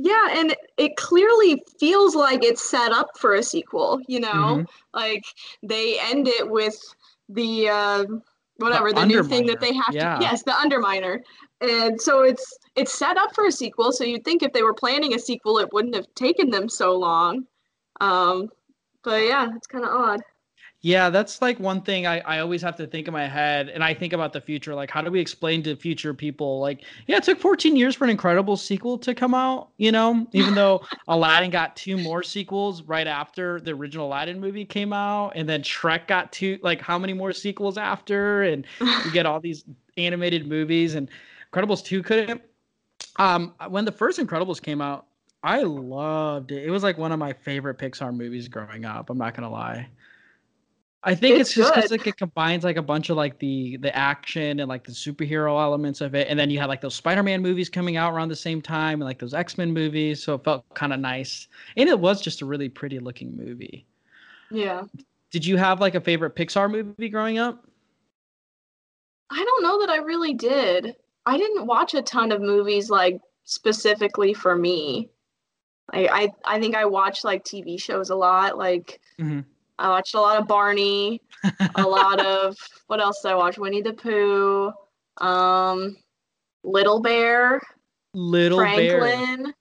[0.00, 4.28] Yeah, and it clearly feels like it's set up for a sequel, you know?
[4.62, 4.66] Mhm.
[4.94, 5.24] Like
[5.62, 6.78] they end it with
[7.28, 8.04] the uh,
[8.56, 10.16] whatever The the, new thing that they have yeah.
[10.16, 11.20] to yes, the underminer.
[11.60, 14.74] And so it's it's set up for a sequel, so you'd think if they were
[14.74, 17.46] planning a sequel it wouldn't have taken them so long.
[18.00, 18.48] Um
[19.02, 20.20] but yeah, it's kind of odd.
[20.80, 23.82] Yeah, that's like one thing I, I always have to think in my head, and
[23.82, 24.76] I think about the future.
[24.76, 26.60] Like, how do we explain to future people?
[26.60, 30.28] Like, yeah, it took 14 years for an incredible sequel to come out, you know,
[30.32, 35.32] even though Aladdin got two more sequels right after the original Aladdin movie came out,
[35.34, 38.44] and then Shrek got two, like, how many more sequels after?
[38.44, 39.64] And you get all these
[39.96, 41.10] animated movies, and
[41.52, 42.40] Incredibles 2 couldn't.
[43.16, 45.06] Um, when the first Incredibles came out,
[45.42, 46.64] I loved it.
[46.64, 49.10] It was like one of my favorite Pixar movies growing up.
[49.10, 49.88] I'm not gonna lie.
[51.04, 53.76] I think it's, It's just because like it combines like a bunch of like the
[53.76, 56.96] the action and like the superhero elements of it, and then you had like those
[56.96, 60.44] Spider-Man movies coming out around the same time, and like those X-Men movies, so it
[60.44, 61.46] felt kind of nice.
[61.76, 63.86] And it was just a really pretty looking movie.
[64.50, 64.84] Yeah.
[65.30, 67.64] Did you have like a favorite Pixar movie growing up?
[69.30, 70.96] I don't know that I really did.
[71.26, 75.10] I didn't watch a ton of movies like specifically for me.
[75.92, 78.58] Like I I think I watched like TV shows a lot.
[78.58, 79.44] Like Mhm.
[79.78, 81.20] I watched a lot of Barney,
[81.76, 83.58] a lot of what else did I watch?
[83.58, 84.72] Winnie the Pooh,
[85.18, 85.96] um,
[86.64, 87.60] Little Bear,
[88.14, 89.00] Little Bear.
[89.00, 89.54] Franklin,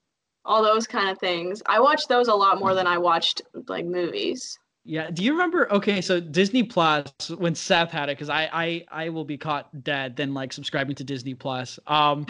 [0.45, 1.61] all those kind of things.
[1.67, 4.57] I watched those a lot more than I watched like movies.
[4.87, 5.11] Yeah.
[5.11, 5.69] Do you remember?
[5.71, 9.83] Okay, so Disney Plus when Seth had it, because I I I will be caught
[9.83, 11.77] dead than like subscribing to Disney Plus.
[11.87, 12.25] Um,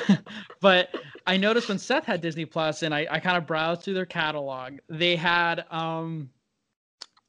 [0.60, 0.94] but
[1.26, 4.06] I noticed when Seth had Disney Plus, and I I kind of browsed through their
[4.06, 6.30] catalog, they had um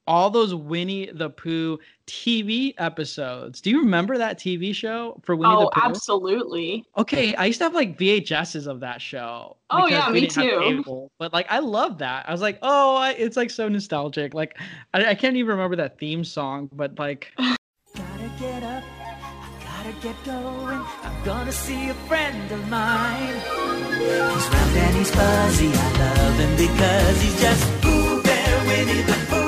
[0.07, 3.61] all those Winnie the Pooh TV episodes.
[3.61, 5.81] Do you remember that TV show for Winnie oh, the Pooh?
[5.83, 6.85] Oh, absolutely.
[6.97, 9.57] Okay, I used to have like VHSs of that show.
[9.69, 10.59] Oh, yeah, me too.
[10.59, 11.11] cable.
[11.17, 12.27] But like, I love that.
[12.27, 14.33] I was like, oh, I, it's like so nostalgic.
[14.33, 14.57] Like,
[14.93, 17.31] I, I can't even remember that theme song, but like,
[17.95, 20.81] Gotta get up, I gotta get going.
[21.03, 23.33] I'm gonna see a friend of mine.
[23.97, 29.13] He's round and he's fuzzy, I love him because he's just Pooh Bear, Winnie the
[29.29, 29.40] Pooh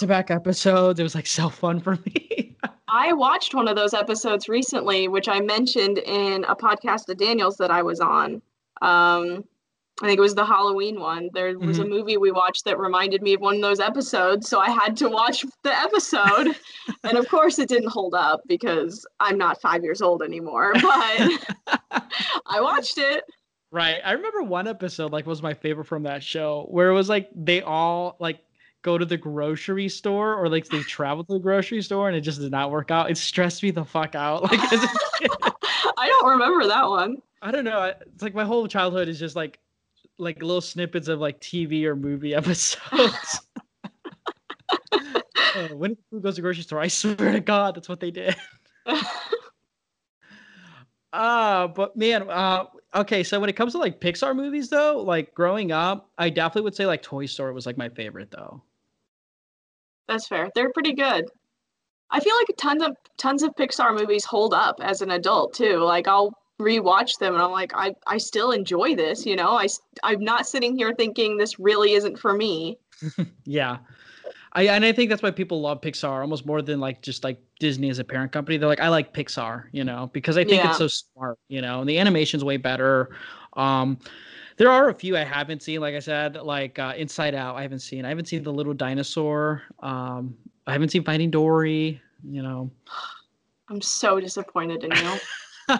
[0.00, 2.56] the back-to-back episodes, it was like so fun for me.
[2.88, 7.56] I watched one of those episodes recently, which I mentioned in a podcast of Daniels
[7.58, 8.42] that I was on.
[8.82, 9.44] Um,
[10.02, 11.28] I think it was the Halloween one.
[11.34, 11.88] There was a Mhm.
[11.90, 15.08] movie we watched that reminded me of one of those episodes, so I had to
[15.10, 16.56] watch the episode.
[17.04, 21.38] and of course, it didn't hold up because I'm not five years old anymore, but
[22.46, 23.24] I watched it.
[23.70, 24.00] Right.
[24.04, 27.28] I remember one episode like was my favorite from that show where it was like
[27.36, 28.40] they all like
[28.82, 32.22] go to the grocery store or like they travel to the grocery store and it
[32.22, 33.10] just did not work out.
[33.10, 34.42] It stressed me the fuck out.
[34.50, 34.88] Like as a
[35.18, 35.30] kid.
[35.96, 37.16] I don't remember that one.
[37.42, 37.92] I don't know.
[38.00, 39.58] It's like my whole childhood is just like
[40.18, 43.40] like little snippets of like TV or movie episodes.
[44.92, 46.80] uh, when who goes to the grocery store?
[46.80, 48.36] I swear to God, that's what they did.
[51.12, 53.22] Uh, but man, uh, okay.
[53.22, 56.76] So when it comes to like Pixar movies, though, like growing up, I definitely would
[56.76, 58.62] say like Toy Story was like my favorite, though.
[60.10, 60.50] That's fair.
[60.56, 61.26] They're pretty good.
[62.10, 65.76] I feel like tons of tons of Pixar movies hold up as an adult too.
[65.78, 69.50] Like I'll rewatch them and I'm like I I still enjoy this, you know.
[69.56, 69.68] I
[70.02, 72.78] I'm not sitting here thinking this really isn't for me.
[73.44, 73.78] Yeah.
[74.52, 77.38] I and I think that's why people love Pixar almost more than like just like
[77.60, 78.56] Disney as a parent company.
[78.58, 80.70] They're like, I like Pixar, you know, because I think Yeah.
[80.70, 83.10] it's so smart, you know, and the animation's way better.
[83.52, 83.98] Um,
[84.60, 87.56] there are a few I haven't seen, like I said, like uh, Inside Out.
[87.56, 88.04] I haven't seen.
[88.04, 89.62] I haven't seen The Little Dinosaur.
[89.78, 91.98] Um, I haven't seen Finding Dory.
[92.22, 92.70] You know,
[93.70, 95.18] I'm so disappointed in you.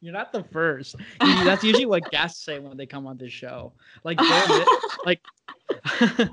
[0.00, 0.94] you're not the first.
[1.18, 3.72] That's usually what guests say when they come on this show.
[4.04, 4.20] Like,
[5.04, 5.20] like.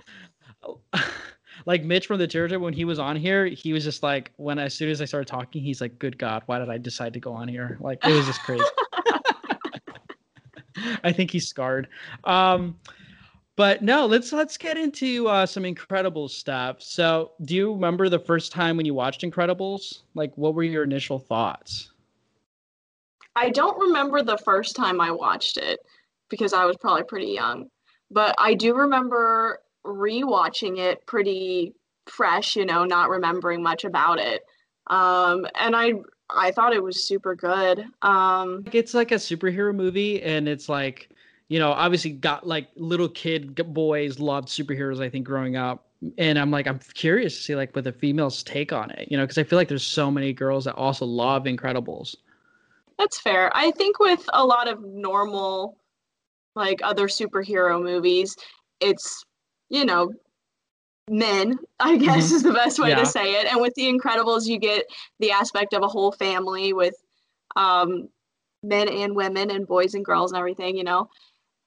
[1.66, 4.60] like Mitch from the territory when he was on here, he was just like when
[4.60, 7.20] as soon as I started talking, he's like, "Good God, why did I decide to
[7.20, 8.64] go on here?" Like it was just crazy.
[11.04, 11.88] I think he's scarred.
[12.24, 12.78] Um,
[13.56, 16.82] but no, let's let's get into uh, some Incredibles stuff.
[16.82, 20.02] So, do you remember the first time when you watched Incredibles?
[20.16, 21.92] Like, what were your initial thoughts?
[23.36, 25.80] I don't remember the first time I watched it
[26.30, 27.68] because I was probably pretty young.
[28.10, 31.74] But I do remember rewatching it pretty
[32.08, 34.42] fresh, you know, not remembering much about it.
[34.88, 35.94] Um, and I
[36.36, 37.86] I thought it was super good.
[38.02, 41.10] Um, it's like a superhero movie, and it's like,
[41.48, 45.02] you know, obviously got like little kid boys loved superheroes.
[45.02, 48.44] I think growing up, and I'm like, I'm curious to see like what the females
[48.44, 51.06] take on it, you know, because I feel like there's so many girls that also
[51.06, 52.16] love Incredibles.
[52.98, 53.52] That's fair.
[53.56, 55.78] I think with a lot of normal,
[56.56, 58.36] like other superhero movies,
[58.80, 59.24] it's
[59.70, 60.12] you know
[61.12, 62.36] men i guess Mhm.
[62.36, 63.00] is the best way Yeah.
[63.00, 64.86] to say it and with the incredibles you get
[65.20, 66.96] the aspect of a whole family with
[67.58, 68.08] um,
[68.64, 71.10] men and women and boys and girls and everything you know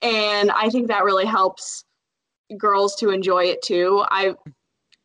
[0.01, 1.85] and i think that really helps
[2.57, 4.33] girls to enjoy it too i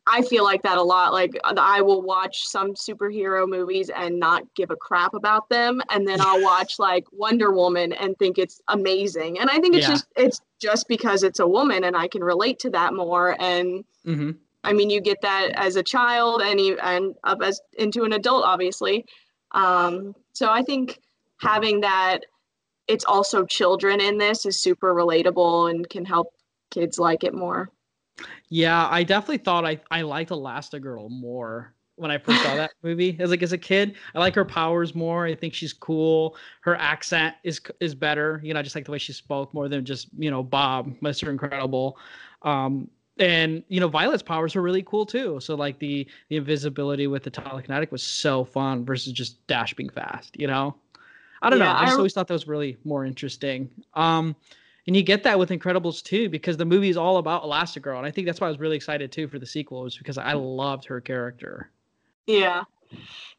[0.07, 4.43] i feel like that a lot like i will watch some superhero movies and not
[4.55, 8.61] give a crap about them and then i'll watch like wonder woman and think it's
[8.69, 9.93] amazing and i think it's Yeah.
[9.93, 13.83] just it's just because it's a woman and i can relate to that more and
[14.05, 14.31] Mm-hmm.
[14.63, 18.13] I mean, you get that as a child and you, and up as into an
[18.13, 19.05] adult, obviously.
[19.51, 20.99] Um, so I think
[21.39, 22.25] having that,
[22.87, 26.33] it's also children in this is super relatable and can help
[26.71, 27.69] kids like it more.
[28.51, 33.17] Yeah, I definitely thought I I liked Elastigirl more when I first saw that movie.
[33.19, 35.25] As like as a kid, I like her powers more.
[35.25, 36.37] I think she's cool.
[36.61, 38.41] Her accent is is better.
[38.43, 40.93] You know, I just like the way she spoke more than just you know Bob,
[41.01, 41.97] Mister Incredible.
[42.43, 45.39] Um, and you know, Violet's powers were really cool too.
[45.41, 49.89] So like the the invisibility with the telekinetic was so fun versus just Dash being
[49.89, 50.37] fast.
[50.39, 50.75] You know,
[51.41, 51.75] I don't Yeah, know.
[51.75, 53.71] I just I- always thought that was really more interesting.
[53.95, 54.35] Um,
[54.91, 58.05] and you get that with Incredibles too, because the movie is all about Elastigirl, and
[58.05, 60.33] I think that's why I was really excited too for the sequel, was because I
[60.33, 61.69] loved her character.
[62.27, 62.63] Yeah.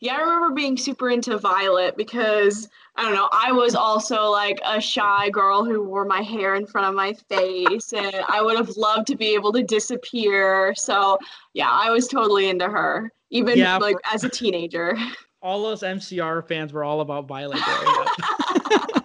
[0.01, 4.63] Yeah, I remember being super into Violet because I don't know, I was also like
[4.65, 8.57] a shy girl who wore my hair in front of my face and I would
[8.57, 10.73] have loved to be able to disappear.
[10.75, 11.19] So,
[11.53, 14.97] yeah, I was totally into her, even Yeah, like for- as a teenager.
[15.43, 17.61] All those MCR fans were all about Violet.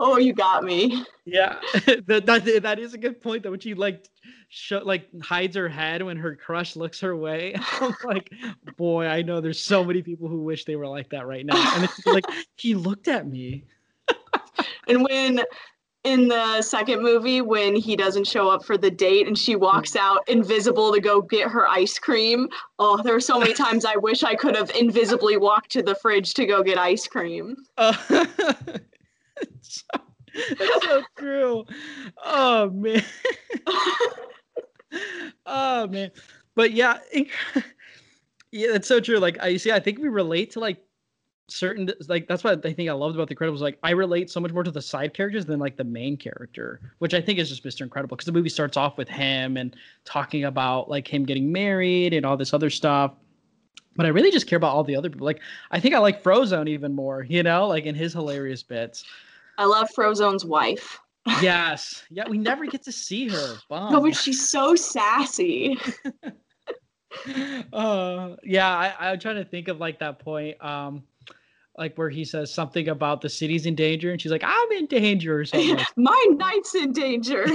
[0.00, 1.04] oh, you got me.
[1.24, 1.58] yeah,
[2.06, 3.42] that, that that is a good point.
[3.42, 4.08] Though, when she like
[4.48, 7.54] show, like hides her head when her crush looks her way.
[7.80, 8.32] I'm like,
[8.76, 11.74] boy, I know there's so many people who wish they were like that right now.
[11.74, 12.24] And it's like
[12.56, 13.64] he looked at me.
[14.88, 15.42] And when
[16.04, 19.96] in the second movie, when he doesn't show up for the date and she walks
[19.96, 23.96] out invisible to go get her ice cream, oh, there are so many times I
[23.96, 27.56] wish I could have invisibly walked to the fridge to go get ice cream.
[27.76, 27.92] Uh,
[30.34, 31.64] it's so, true.
[32.24, 33.02] Oh man.
[35.46, 36.10] oh man.
[36.54, 36.98] But yeah,
[38.50, 39.18] yeah, that's so true.
[39.18, 40.78] Like I see, I think we relate to like
[41.48, 43.60] certain like that's what I think I loved about the Incredibles.
[43.60, 46.80] Like I relate so much more to the side characters than like the main character,
[46.98, 47.82] which I think is just Mr.
[47.82, 49.74] Incredible because the movie starts off with him and
[50.04, 53.12] talking about like him getting married and all this other stuff.
[53.96, 55.24] But I really just care about all the other people.
[55.24, 59.04] Like I think I like Frozone even more, you know, like in his hilarious bits.
[59.58, 60.98] I love Frozone's wife.
[61.42, 62.04] Yes.
[62.08, 63.56] Yeah, we never get to see her.
[63.68, 63.92] Bum.
[63.92, 65.78] No, but she's so sassy.
[67.72, 71.02] uh yeah I, i'm trying to think of like that point um
[71.76, 74.84] like where he says something about the city's in danger and she's like i'm in
[74.86, 77.46] danger or something like My knight's in danger.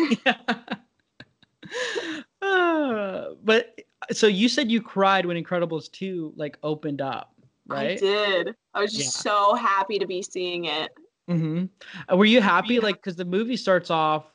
[2.41, 3.79] Uh, but
[4.11, 7.33] so you said you cried when incredibles 2 like opened up
[7.67, 7.91] right?
[7.91, 8.55] I did.
[8.73, 9.31] I was just Yeah.
[9.31, 10.91] so happy to be seeing it.
[11.29, 12.17] Mm-hmm.
[12.17, 14.25] were you happy like because the movie starts off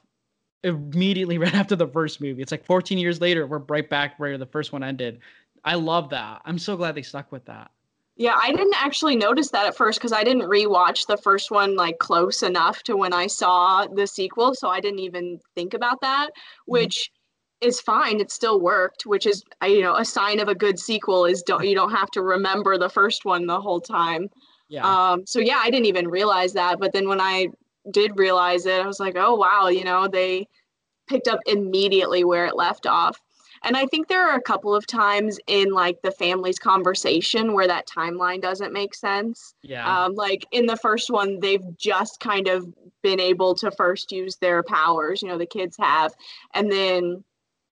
[0.65, 4.39] immediately right after the first movie it's like 14 years later we're right back where
[4.39, 5.21] the first one ended
[5.65, 7.71] i love that i'm so glad they stuck with that
[8.21, 11.77] Yeah, I didn't actually notice that at first because I didn't rewatch the first one
[11.77, 16.01] like close enough to when I saw the sequel, so I didn't even think about
[16.01, 16.31] that,
[16.67, 17.13] which
[17.61, 18.21] is fine.
[18.21, 21.65] It still worked, which is you know a sign of a good sequel is don't
[21.65, 24.29] you don't have to remember the first one the whole time.
[24.69, 27.49] Yeah Um, so yeah, I didn't even realize that, but then when I
[27.91, 30.47] did realize it, I was like, oh wow, you know they
[31.09, 33.21] picked up immediately where it left off.
[33.65, 37.67] And I think there are a couple of times in like the family's conversation where
[37.67, 39.55] that timeline doesn't make sense.
[39.63, 42.67] yeah Um, like in the first one, they've just kind of
[43.03, 46.13] been able to first use their powers, you know, the kids have.
[46.55, 47.25] And then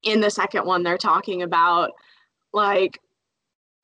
[0.02, 1.92] in the second one, they're talking about
[2.52, 3.00] like,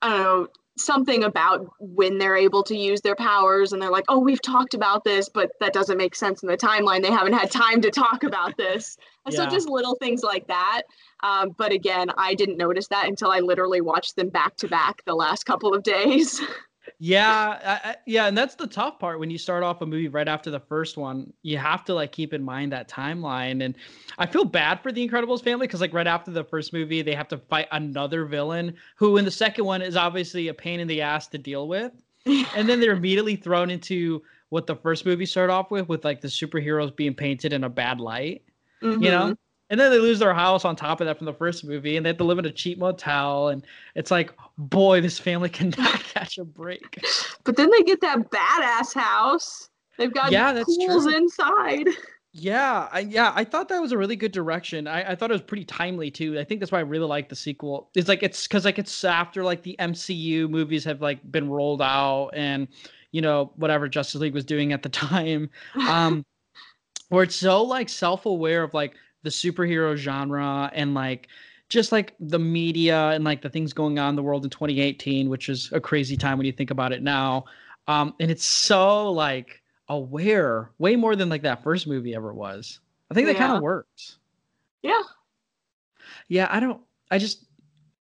[0.01, 0.47] I don't know,
[0.77, 3.73] something about when they're able to use their powers.
[3.73, 6.57] And they're like, oh, we've talked about this, but that doesn't make sense in the
[6.57, 7.03] timeline.
[7.03, 8.97] They haven't had time to talk about this.
[9.29, 10.81] So just little things like that.
[11.21, 15.03] Um, but again, I didn't notice that until I literally watched them back to back
[15.05, 16.41] the last couple of days.
[16.99, 20.07] yeah, I, I, yeah, and that's the tough part when you start off a movie
[20.07, 21.33] right after the first one.
[21.41, 23.75] You have to like keep in mind that timeline, and
[24.17, 27.15] I feel bad for the Incredibles family because like right after the first movie, they
[27.15, 30.87] have to fight another villain who in the second one is obviously a pain in
[30.87, 31.91] the ass to deal with,
[32.25, 36.21] and then they're immediately thrown into what the first movie started off with, with like
[36.21, 38.43] the superheroes being painted in a bad light,
[38.81, 39.03] Mm-hmm.
[39.03, 39.35] you know.
[39.69, 42.05] And then they lose their house on top of that from the first movie, and
[42.05, 43.47] they have to live in a cheap motel.
[43.47, 46.99] And it's like, boy, this family cannot catch a break.
[47.43, 49.69] But then they get that badass house.
[49.97, 51.15] They've got Yeah, that's pools true.
[51.15, 51.87] inside.
[52.35, 54.87] Yeah, I, yeah, I thought that was a really good direction.
[54.87, 56.39] I, I thought it was pretty timely too.
[56.39, 57.91] I think that's why I really like the sequel.
[57.93, 61.81] It's like it's because like it's after like the MCU movies have like been rolled
[61.81, 62.67] out and
[63.11, 65.51] you know whatever Justice League was doing at the time,
[65.85, 66.25] um,
[67.09, 71.27] where it's so like self aware of like the superhero genre and like
[71.73, 75.29] just like the media and like the things going on in the world in 2018,
[75.29, 77.45] which is a crazy time when you think about it now.
[77.87, 82.79] Um, and it's so like aware, way more than like that first movie ever was.
[83.11, 84.17] I think that kind of works.
[84.81, 85.01] Yeah.
[86.27, 86.81] Yeah, I don't.
[87.11, 87.45] I just.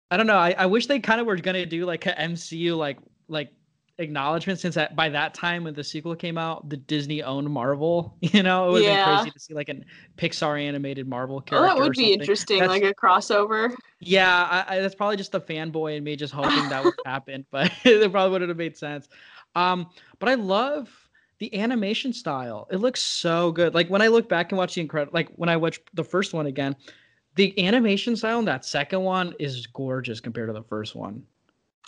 [0.09, 0.37] I don't know.
[0.37, 3.51] I, I wish they kind of were gonna do like a MCU like like
[3.99, 8.15] acknowledgement since that by that time when the sequel came out, the Disney owned Marvel.
[8.21, 9.05] You know, it would Yeah.
[9.05, 9.75] been crazy to see like a
[10.17, 11.67] Pixar animated Marvel Oh, character.
[11.67, 13.73] that or would be interesting, That's- like a crossover.
[13.99, 17.45] yeah, I, I, that's probably just the fanboy in me just hoping that would happen,
[17.51, 19.07] but it probably wouldn't have made sense.
[19.55, 19.87] Um,
[20.19, 20.89] but I love
[21.39, 22.67] the animation style.
[22.71, 23.73] It looks so good.
[23.73, 26.33] Like when I look back and watch the incredible, like when I watch the first
[26.33, 26.75] one again,
[27.35, 31.23] the animation style in that second one is gorgeous compared to the first one.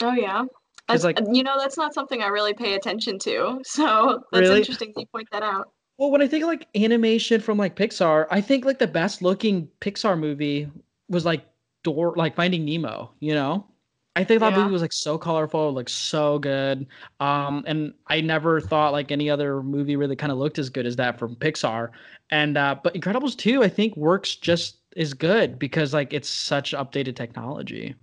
[0.02, 0.46] Oh yeah.
[0.90, 3.60] That's, like- you know, that's not something I really pay attention to.
[3.66, 4.60] So that's Really?
[4.60, 5.72] interesting that you point that out.
[5.98, 9.22] Well, when I think of like animation from like Pixar, I think like the best
[9.22, 10.70] looking Pixar movie
[11.10, 11.46] was like
[11.84, 13.12] Door, like Finding Nemo.
[13.20, 13.68] You know,
[14.16, 14.60] I think that Yeah.
[14.60, 16.88] movie was like so colorful, like so good.
[17.20, 20.86] Um, and I never thought like any other movie really kind of looked as good
[20.86, 21.90] as that from Pixar.
[22.32, 26.72] And uh, but Incredibles 2, I think works just as good because like it's such
[26.72, 27.94] updated technology.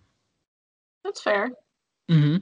[1.02, 1.50] That's fair.
[2.08, 2.36] Hmm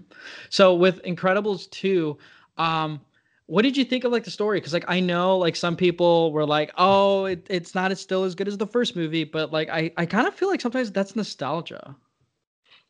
[0.50, 2.18] So with Incredibles 2,
[2.58, 3.00] um,
[3.46, 4.58] what did you think of like the story?
[4.58, 8.24] Because like I know like some people were like, oh, it, it's not as still
[8.24, 10.90] as good as the first movie, but like I, I kind of feel like sometimes
[10.92, 11.94] that's nostalgia.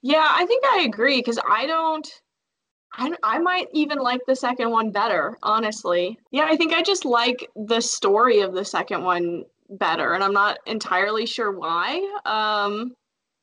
[0.02, 2.06] Yeah, I think I agree because I don't.
[2.96, 6.18] I, I might even like the second one better, honestly.
[6.30, 10.32] Yeah, I think I just like the story of the second one better, and I'm
[10.32, 12.00] not entirely sure why.
[12.24, 12.94] Um,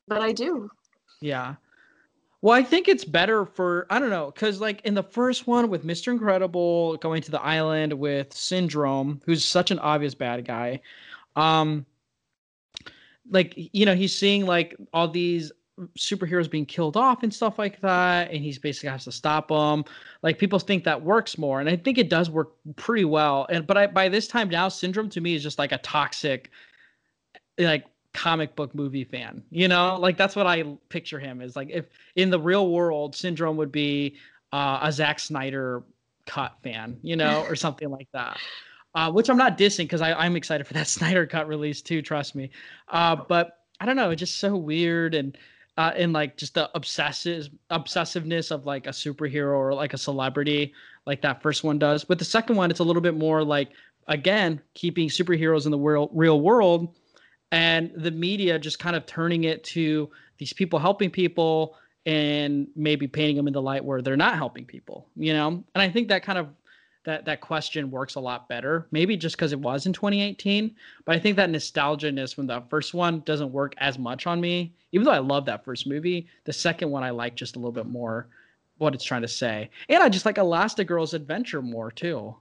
[0.08, 0.70] but I do.
[1.22, 1.56] Yeah.
[2.41, 5.69] Well, I think it's better for I don't know, because like in the first one
[5.69, 6.12] with Mr.
[6.12, 10.82] Incredible going to the island with Syndrome, who's such an obvious bad guy,
[11.36, 11.86] um,
[13.30, 15.51] like you know he's seeing like all these
[15.97, 19.84] superheroes being killed off and stuff like that, and he's basically has to stop them.
[20.23, 23.45] Like people think that works more, and I think it does work pretty well.
[23.49, 26.49] And but I by this time now, Syndrome to me is just like a toxic,
[27.60, 29.43] like comic book movie fan.
[29.50, 33.15] You know, like that's what I picture him is Like if in the real world,
[33.15, 34.17] Syndrome would be
[34.52, 35.84] uh, a Zack Snyder
[36.26, 38.38] cut fan, you know, or something like that.
[38.93, 42.02] Uh, which I'm not dissing because I'm excited for that Snyder cut release too.
[42.02, 42.50] Trust me.
[42.89, 45.38] Uh, but I don't know, it's just so weird and
[45.78, 50.74] uh, and like just the obsessive obsessiveness of like a superhero or like a celebrity,
[51.06, 52.04] like that first one does.
[52.04, 53.69] But the second one, it's a little bit more like
[54.08, 56.95] again keeping superheroes in the real real world
[57.52, 63.08] and the media just kind of turning it to these people helping people and maybe
[63.08, 65.48] painting them in the light where they're not helping people you know?
[65.48, 66.48] And i think that kind of
[67.04, 71.16] that that question works a lot better maybe just because it was in 2018 but
[71.16, 75.06] i think that nostalgia-ness from the first one doesn't work as much on me even
[75.06, 77.88] though i love that first movie the second one i like just a little bit
[77.88, 78.28] more
[78.82, 79.70] what it's trying to say.
[79.88, 82.36] And i just like elastigirl's adventure more too.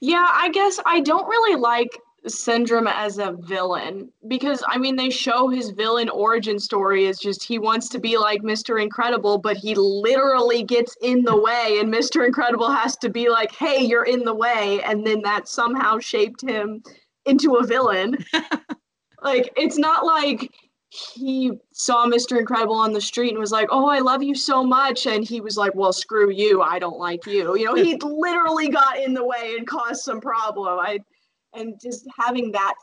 [0.00, 5.10] Yeah, I guess I don't really like Syndrome as a villain because I mean they
[5.10, 8.82] show his villain origin story is just he wants to be like Mr.
[8.82, 12.26] Incredible, but he literally gets in the way and Mr.
[12.26, 16.42] Incredible has to be like, "Hey, you're in the way," and then that somehow shaped
[16.42, 16.82] him
[17.24, 18.18] into a villain.
[19.22, 20.50] like it's not like
[20.90, 22.38] he saw Mr.
[22.38, 25.40] Incredible on the street and was like, "Oh, I love you so much," and he
[25.40, 29.14] was like, "Well, screw you, I don't like you." You know, he literally got in
[29.14, 30.78] the way and caused some problem.
[30.80, 30.98] I,
[31.54, 32.74] and just having that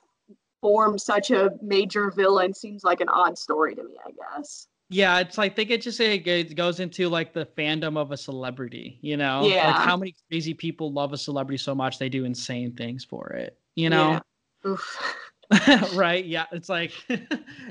[0.62, 3.96] form such a major villain seems like an odd story to me.
[4.06, 4.68] I guess.
[4.90, 9.00] Yeah, it's like think it just it goes into like the fandom of a celebrity,
[9.02, 9.42] you know?
[9.42, 9.74] Like Yeah.
[9.74, 13.60] how many crazy people love a celebrity so much they do insane things for it,
[13.76, 14.22] you know?
[14.66, 14.72] Yeah.
[14.72, 15.14] Oof.
[15.94, 16.26] right?
[16.26, 16.46] Yeah.
[16.54, 16.94] It's like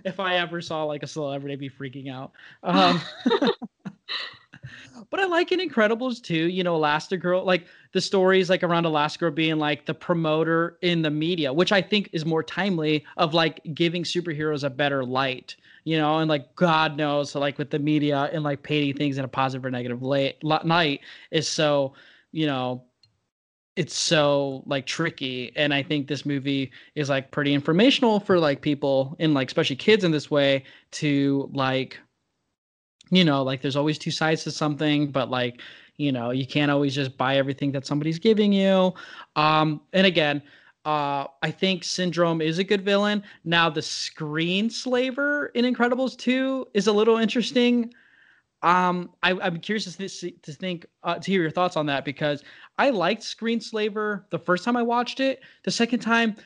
[0.05, 2.33] if I ever saw like a celebrity, I'd be freaking out.
[2.63, 3.01] Um,
[5.17, 6.35] but I like in Incredibles 2.
[6.35, 11.11] You know, Elastigirl, like the stories like around Elastigirl being like the promoter in the
[11.11, 15.57] media, which I think is more timely of like giving superheroes a better light.
[15.85, 19.17] You know, and like God knows, so like with the media and like painting things
[19.17, 21.01] in a positive or negative light, light
[21.31, 21.95] is so,
[22.33, 22.85] you know,
[23.77, 28.63] it's so like tricky and i think this movie is like pretty informational for like
[28.63, 32.01] people and like especially kids in this way to like
[33.11, 35.61] you know like there's always two sides to something but like
[35.97, 38.93] you know you can't always just buy everything that somebody's giving you.
[39.37, 40.43] Um and again
[40.85, 43.23] uh i think syndrome is a good villain.
[43.45, 47.93] Now the Screenslaver in incredibles 2 is a little interesting.
[48.63, 52.43] Um I, i'm curious to, to think uh, to hear your thoughts on that because
[52.79, 55.41] i liked Screenslaver the first time i watched it.
[55.65, 56.37] The second time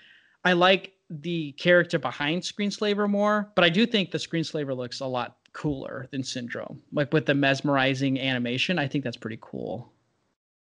[0.45, 5.07] i like the character behind Screenslaver more but i do think the Screenslaver looks a
[5.07, 6.83] lot cooler than Syndrome.
[6.93, 9.93] Like with the mesmerizing animation, I think that's pretty cool.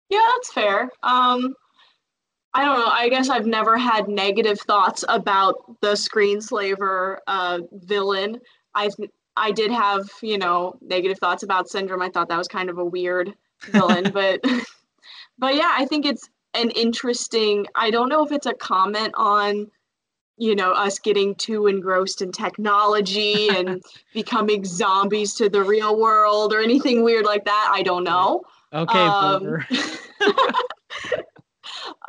[0.09, 0.91] Yeah, that's fair.
[1.03, 1.55] Um,
[2.55, 2.87] I don't know.
[2.87, 8.39] I guess I've never had negative thoughts about the Screenslaver uh, villain.
[8.75, 8.89] I
[9.37, 12.03] I did have you know negative thoughts about Syndrome.
[12.03, 13.35] I thought that was kind of a weird
[13.67, 14.41] villain, but
[15.39, 17.67] but yeah, I think it's an interesting.
[17.75, 19.71] I don't know if it's a comment on
[20.39, 23.83] you know us getting too engrossed in technology and
[24.15, 28.43] becoming zombies to the real world or anything weird like that i don't know.
[28.73, 29.67] Okay um,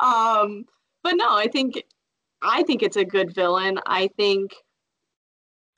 [0.00, 0.64] um
[1.02, 1.82] but no i think
[2.42, 3.78] i think it's a good villain.
[3.86, 4.54] I think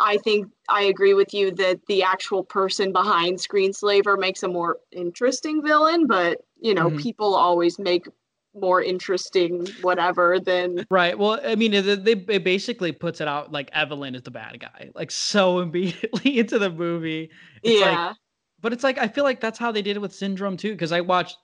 [0.01, 4.79] i think i agree with you that the actual person behind screenslaver makes a more
[4.91, 6.99] interesting villain but you know mm-hmm.
[6.99, 8.07] people always make
[8.55, 13.71] more interesting whatever than right well i mean it, it basically puts it out like
[13.73, 17.31] evelyn is the bad guy like so immediately into the movie.
[17.63, 18.07] It's yeah.
[18.07, 18.17] like,
[18.61, 20.93] but it's like i feel like that's how they did it with syndrome too because
[20.93, 21.39] i watched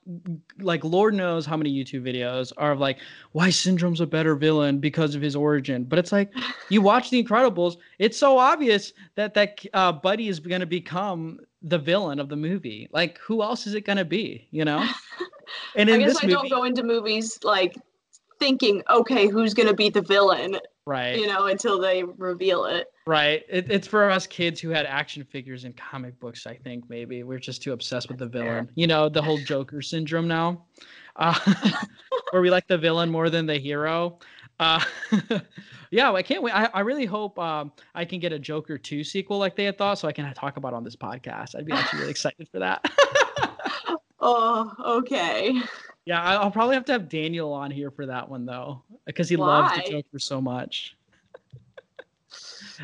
[0.61, 2.99] like lord knows how many youtube videos are of like
[3.33, 6.33] why syndrome's a better villain because of his origin but it's like
[6.71, 11.39] you watch the incredibles it's so obvious that that uh, buddy is going to become
[11.63, 14.87] the villain of the movie like who else is it going to be you know
[15.77, 17.77] and I guess I movie, don't go into movies like
[18.39, 20.59] thinking, okay, who's gonna be the villain?
[20.87, 21.19] Right.
[21.19, 22.87] You know, until they reveal it.
[23.07, 23.43] Right.
[23.49, 26.47] It, it's for us kids who had action figures and comic books.
[26.47, 28.71] I think maybe we're just too obsessed with the villain.
[28.75, 30.65] You know, the whole Joker syndrome now,
[31.17, 31.39] uh,
[32.31, 34.19] where we like the villain more than the hero.
[34.61, 34.83] Uh,
[35.91, 36.53] yeah, I can't wait.
[36.53, 39.79] I, I really hope um, I can get a Joker 2 sequel like they had
[39.79, 41.55] thought, so I can talk about on this podcast.
[41.55, 42.85] I'd be actually really excited for that.
[44.31, 45.59] Oh, okay.
[46.05, 49.37] Yeah, I'll probably have to have Daniel on here for that one though, because he
[49.37, 49.47] Why?
[49.47, 50.97] loves the Joker so much.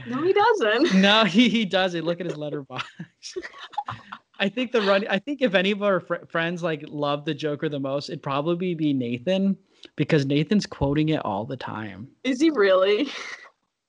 [0.07, 0.95] No, he doesn't.
[1.01, 2.05] no, he, he doesn't.
[2.05, 2.83] Look at his Letterboxd.
[4.41, 5.07] I think the run.
[5.09, 8.23] I think if any of our fr- friends like love the Joker the most, it'd
[8.23, 9.57] probably be Nathan
[9.97, 12.09] because Nathan's quoting it all the time.
[12.25, 13.09] Is he really?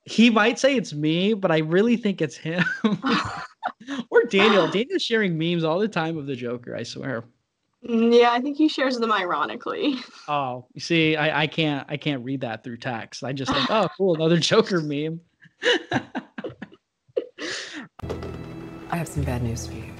[0.03, 2.64] He might say it's me, but I really think it's him.
[4.12, 4.68] or Daniel.
[4.70, 6.76] Daniel's sharing memes all the time of the Joker.
[6.76, 7.24] I swear.
[7.88, 9.98] Mm, yeah, I think he shares them ironically.
[10.28, 13.24] Oh, you see, I, I can't I can't read that through text.
[13.24, 15.22] I just think, oh, cool, another Joker meme.
[18.90, 19.94] I have some bad news for you.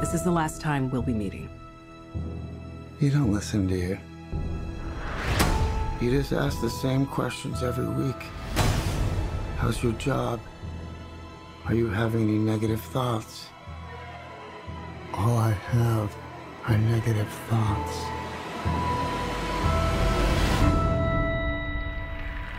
[0.00, 1.48] This is the last time we'll be meeting.
[2.98, 3.98] You don't listen, do you?
[6.00, 8.20] You just ask the same questions every week.
[9.58, 10.40] How's your job?
[11.68, 13.48] Are you having any negative thoughts?
[15.14, 16.16] All I have
[16.68, 18.04] are negative thoughts.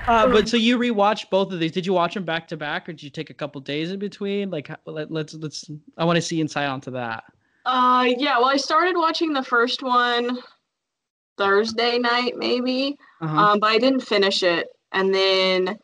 [0.07, 1.71] Uh, but so you rewatched both of these.
[1.71, 3.99] Did you watch them back to back, or did you take a couple days in
[3.99, 4.49] between?
[4.49, 5.69] Like, let, let's let's.
[5.97, 7.23] I want to see insight onto that.
[7.65, 8.37] Uh, yeah.
[8.39, 10.39] Well, I started watching the first one
[11.37, 13.37] Thursday night, maybe, uh-huh.
[13.37, 14.67] um, but I didn't finish it.
[14.91, 15.77] And then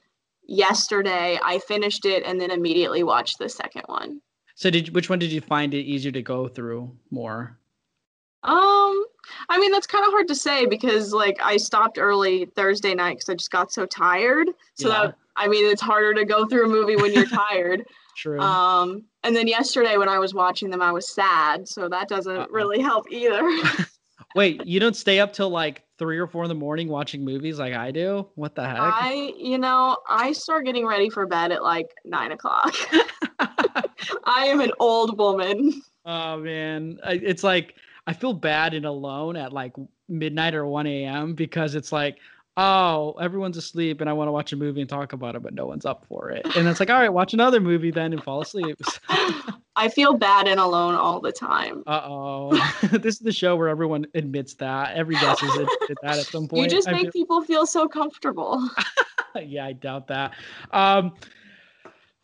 [0.45, 4.21] yesterday I finished it and then immediately watched the second one.
[4.55, 7.57] So did which one did you find it easier to go through more?
[8.43, 9.05] Um,
[9.49, 13.17] I mean that's kind of hard to say because like I stopped early Thursday night
[13.17, 14.49] because I just got so tired.
[14.75, 15.05] So yeah.
[15.05, 17.85] that I mean it's harder to go through a movie when you're tired.
[18.15, 18.39] True.
[18.39, 22.37] Um, and then yesterday when I was watching them, I was sad, so that doesn't
[22.37, 22.51] Uh-oh.
[22.51, 23.41] really help either.
[24.35, 27.59] Wait, you don't stay up till like three or four in the morning watching movies
[27.59, 28.27] like I do?
[28.35, 28.79] What the heck?
[28.79, 32.75] I, you know, I start getting ready for bed at like nine o'clock.
[34.25, 35.81] I am an old woman.
[36.05, 37.75] Oh man, it's like
[38.07, 39.73] I feel bad and alone at like
[40.09, 41.33] midnight or one a.m.
[41.33, 42.17] because it's like
[42.57, 45.53] oh, everyone's asleep and I want to watch a movie and talk about it, but
[45.53, 46.45] no one's up for it.
[46.55, 48.77] And it's like, all right, watch another movie then and fall asleep.
[49.75, 51.83] I feel bad and alone all the time.
[51.87, 52.71] Uh oh.
[52.91, 54.95] this is the show where everyone admits that.
[54.95, 56.63] Every guest has admitted that at some point.
[56.63, 58.69] You just make feel- people feel so comfortable.
[59.41, 60.33] yeah, I doubt that.
[60.71, 61.13] Um,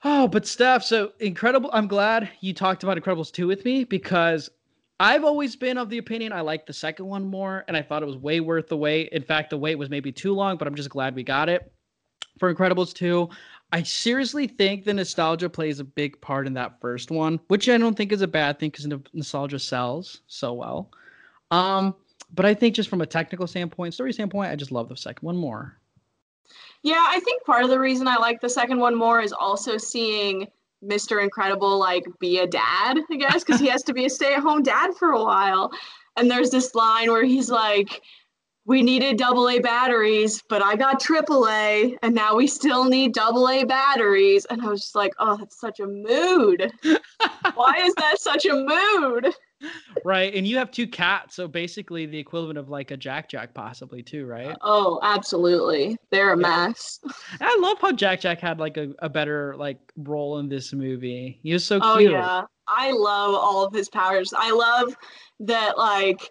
[0.03, 1.71] oh, but Steph, so incredible.
[1.73, 4.51] I'm glad you talked about Incredibles 2 with me because
[4.99, 8.03] I've always been of the opinion I liked the second one more, and I thought
[8.03, 9.09] it was way worth the wait.
[9.09, 11.71] In fact, the wait was maybe too long, but I'm just glad we got it
[12.37, 13.29] for Incredibles 2.
[13.71, 17.77] I seriously think the nostalgia plays a big part in that first one, which I
[17.77, 20.91] don't think is a bad thing because nostalgia sells so well.
[21.51, 21.95] Um,
[22.33, 25.25] but I think just from a technical standpoint, story standpoint, I just love the second
[25.25, 25.77] one more.
[26.81, 29.77] Yeah, I think part of the reason I like the second one more is also
[29.77, 30.47] seeing
[30.83, 31.21] Mr.
[31.21, 34.91] Incredible like be a dad, I guess, because he has to be a stay-at-home dad
[34.97, 35.71] for a while.
[36.17, 38.01] And there's this line where he's like,
[38.65, 43.13] we needed double A batteries, but I got triple A, and now we still need
[43.13, 44.45] double A batteries.
[44.45, 46.71] And I was just like, oh, that's such a mood.
[47.55, 49.33] Why is that such a mood?
[50.05, 53.53] Right and you have two cats so basically the equivalent of like a jack jack
[53.53, 55.97] possibly too right Oh, absolutely.
[56.11, 56.99] They're a mess.
[57.41, 61.39] i love how jack jack had like a, a better like role in this movie
[61.43, 62.11] he was so oh, cute.
[62.11, 64.33] Oh yeah, I love all of his powers.
[64.35, 64.95] I love
[65.41, 66.29] that like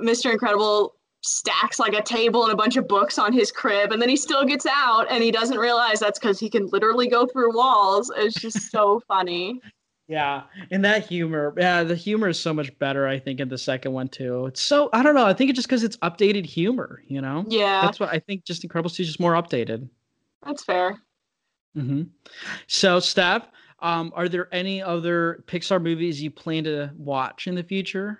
[0.00, 0.32] Mr.
[0.32, 4.08] Incredible stacks like a table and a bunch of books on his crib, and then
[4.08, 7.54] he still gets out, and he doesn't realize that's because he can literally go through
[7.54, 8.10] walls.
[8.16, 9.60] It's just so funny.
[10.08, 13.58] Yeah and that humor yeah the humor is so much better i think in the
[13.58, 16.46] second one too it's so i don't know i think it's just because it's updated
[16.46, 17.80] humor you know Yeah.
[17.80, 19.88] that's what i think just incredibles 2 is just more updated
[20.44, 20.96] That's fair.
[21.74, 22.02] hmm
[22.68, 23.48] so steph
[23.80, 28.18] um are there any other pixar movies you plan to watch in the future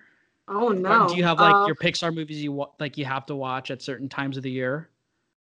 [0.49, 1.09] Oh Or no.
[1.09, 3.73] do you have like Uh, your Pixar movies you wa- like you have to watch
[3.73, 4.91] at certain times of the year?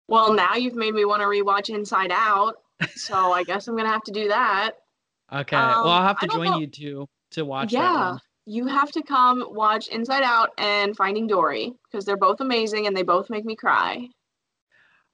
[0.07, 2.55] Well, now you've made me want to rewatch Inside Out,
[2.95, 4.71] so I guess I'm gonna have to do that.
[5.33, 5.55] Okay.
[5.57, 8.19] Um, well, I'll have to join know- you to to watch that yeah, one.
[8.45, 12.95] you have to come watch Inside Out and Finding Dory because they're both amazing and
[12.95, 14.07] they both make me cry.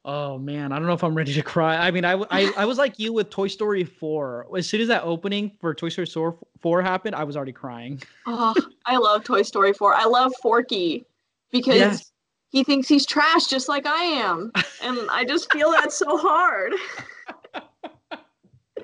[0.06, 1.78] Oh man, I don't know if I'm ready to cry.
[1.78, 4.48] I mean, I I was like you with Toy Story 4.
[4.58, 8.02] As soon as that opening for Toy Story 4 4 happened, I was already crying.
[8.28, 8.54] Oh,
[8.86, 9.96] I love Toy Story 4.
[9.96, 11.06] I love Forky
[11.52, 12.12] because Yes.
[12.50, 14.52] he thinks he's trash just like I am.
[14.84, 16.74] And I just feel that so hard.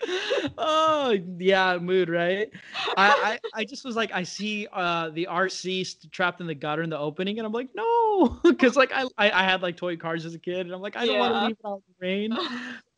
[0.57, 2.49] oh yeah, mood right.
[2.97, 6.81] I, I I just was like, I see uh the RC trapped in the gutter
[6.83, 9.97] in the opening, and I'm like, no, because like I, I I had like toy
[9.97, 11.93] cars as a kid, and I'm like, I don't want to leave it out in
[11.99, 12.31] the rain.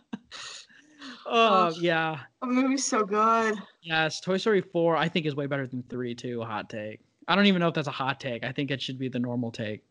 [1.26, 3.56] oh yeah, The movie's so good.
[3.82, 4.22] yes.
[4.22, 6.42] Toy Story four, I think is way better than three too.
[6.42, 7.02] Hot take.
[7.28, 8.44] I don't even know if that's a hot take.
[8.44, 9.84] I think it should be the normal take.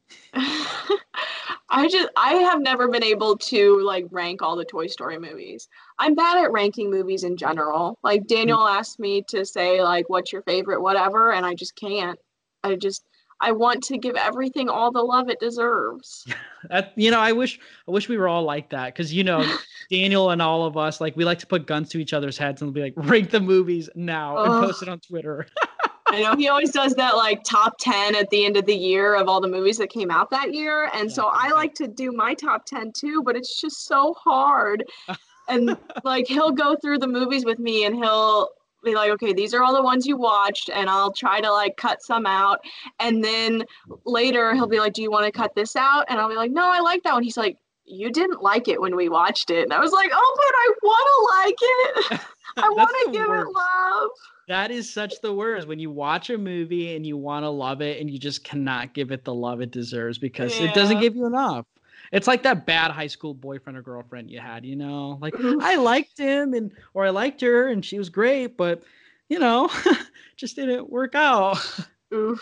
[1.70, 5.68] I just I have never been able to like rank all the Toy Story movies.
[5.98, 7.98] I'm bad at ranking movies in general.
[8.02, 12.18] Like Daniel asked me to say like what's your favorite whatever and I just can't.
[12.64, 13.04] I just
[13.40, 16.26] I want to give everything all the love it deserves.
[16.70, 19.48] That you know, I wish I wish we were all like that because you know,
[19.92, 22.62] Daniel and all of us like we like to put guns to each other's heads
[22.62, 25.46] and be like, rank the movies now and post it on Twitter.
[26.10, 29.14] I know he always does that like top 10 at the end of the year
[29.14, 30.90] of all the movies that came out that year.
[30.94, 34.84] And so I like to do my top 10 too, but it's just so hard.
[35.48, 38.48] And like he'll go through the movies with me and he'll
[38.84, 40.70] be like, okay, these are all the ones you watched.
[40.70, 42.60] And I'll try to like cut some out.
[43.00, 43.64] And then
[44.04, 46.06] later he'll be like, do you want to cut this out?
[46.08, 47.22] And I'll be like, no, I like that one.
[47.22, 49.62] He's like, you didn't like it when we watched it.
[49.62, 52.20] And I was like, oh, but I want to like it.
[52.56, 53.48] I want to give worst.
[53.48, 54.10] it love.
[54.48, 57.82] That is such the worst when you watch a movie and you want to love
[57.82, 61.14] it and you just cannot give it the love it deserves because it doesn't give
[61.14, 61.66] you enough.
[62.12, 65.18] It's like that bad high school boyfriend or girlfriend you had, you know?
[65.20, 68.82] Like I liked him and or I liked her and she was great, but
[69.28, 69.68] you know,
[70.36, 71.58] just didn't work out.
[72.14, 72.40] Oof.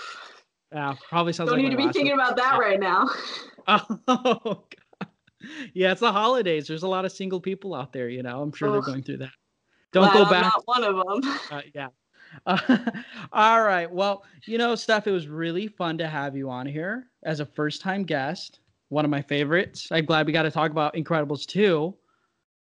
[0.72, 2.20] Yeah, probably sounds Don't like need to be thinking one.
[2.20, 3.08] about that right now.
[4.06, 5.08] Oh God.
[5.74, 6.68] Yeah, it's the holidays.
[6.68, 8.40] There's a lot of single people out there, you know.
[8.40, 9.32] I'm sure they're going through that.
[9.96, 10.42] Don't Glad go I'm back.
[10.44, 11.38] not one of them.
[11.50, 11.88] Uh, yeah.
[13.32, 13.90] all right.
[13.90, 17.46] Well, you know, Steph, it was really fun to have you on here as a
[17.46, 18.60] first time guest.
[18.90, 19.88] One of my favorites.
[19.90, 21.94] I'm glad we got to talk about Incredibles 2.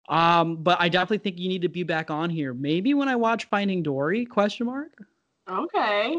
[0.09, 2.53] Um, but I definitely think you need to be back on here.
[2.55, 4.25] Maybe when I watch Finding Dory?
[4.25, 4.91] Question mark.
[5.47, 6.17] Okay.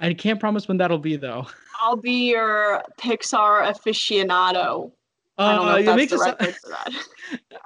[0.00, 1.46] I can't promise when that'll be though.
[1.80, 4.90] I'll be your Pixar aficionado.
[5.38, 6.92] I don't know Uh, if that's the right so- for that.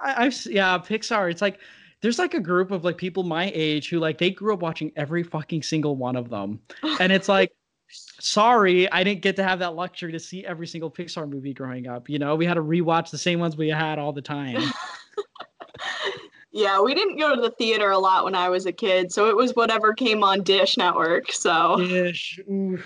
[0.02, 1.30] I, I've yeah, Pixar.
[1.30, 1.58] It's like
[2.06, 4.92] there's like a group of like people my age who like they grew up watching
[4.94, 6.60] every fucking single one of them,
[7.00, 7.50] and it's like
[7.90, 11.88] sorry, I didn't get to have that luxury to see every single Pixar movie growing
[11.88, 12.08] up.
[12.08, 14.62] You know, we had to rewatch the same ones we had all the time.
[16.52, 19.28] Yeah, we didn't go to the theater a lot when I was a kid, so
[19.28, 21.30] it was whatever came on Dish Network.
[21.30, 22.40] So Dish.
[22.50, 22.82] oof.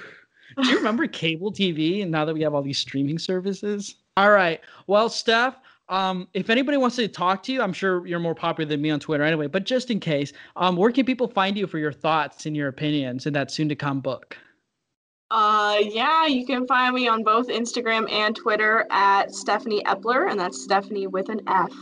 [0.61, 2.03] Do you remember cable TV?
[2.03, 3.95] And now that we have all these streaming services.
[4.17, 4.61] All right.
[4.89, 5.55] Well, Steph,
[5.91, 8.91] um, if anybody wants to talk to you, I'm sure you're more popular than me
[8.91, 9.49] on Twitter anyway.
[9.49, 12.69] But just in case, um, where can people find you for your thoughts and your
[12.69, 14.37] opinions in that soon-to-come book?
[15.31, 20.41] Uh, yeah, you can find me on both Instagram and Twitter at Stephanie Epler, and
[20.41, 21.73] that's Stephanie with an F.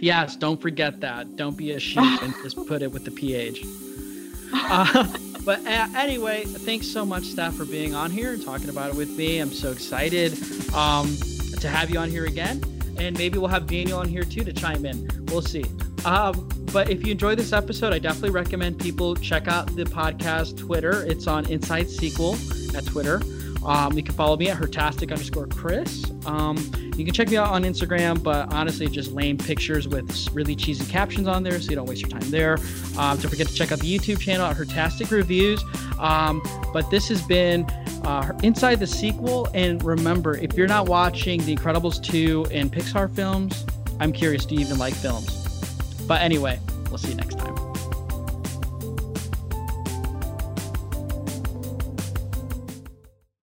[0.00, 1.36] Yes, don't forget that.
[1.36, 3.64] Don't be a sheep and just put it with the ph.
[4.52, 5.08] Uh,
[5.44, 8.96] but uh, anyway, thanks so much, Steph, for being on here and talking about it
[8.96, 9.38] with me.
[9.38, 10.32] I'm so excited
[10.72, 11.16] um,
[11.60, 12.60] to have you on here again,
[12.98, 15.08] and maybe we'll have Daniel on here too to chime in.
[15.26, 15.64] We'll see.
[16.04, 20.58] Um, but if you enjoyed this episode, I definitely recommend people check out the podcast
[20.58, 21.04] Twitter.
[21.04, 22.36] It's on Inside Sequel
[22.76, 23.20] at Twitter.
[23.64, 26.04] Um, you can follow me at hertastic underscore Chris.
[26.26, 26.56] Um,
[26.96, 30.90] you can check me out on Instagram, but honestly, just lame pictures with really cheesy
[30.90, 32.58] captions on there, so you don't waste your time there.
[32.98, 35.62] Um, don't forget to check out the YouTube channel at Hertastic Reviews.
[35.98, 36.42] Um,
[36.72, 37.64] but this has been
[38.04, 39.48] uh, Inside the Sequel.
[39.54, 43.64] And remember, if you're not watching The Incredibles 2 and Pixar films,
[44.00, 45.38] I'm curious, do you even like films?
[46.06, 46.58] But anyway,
[46.88, 47.71] we'll see you next time.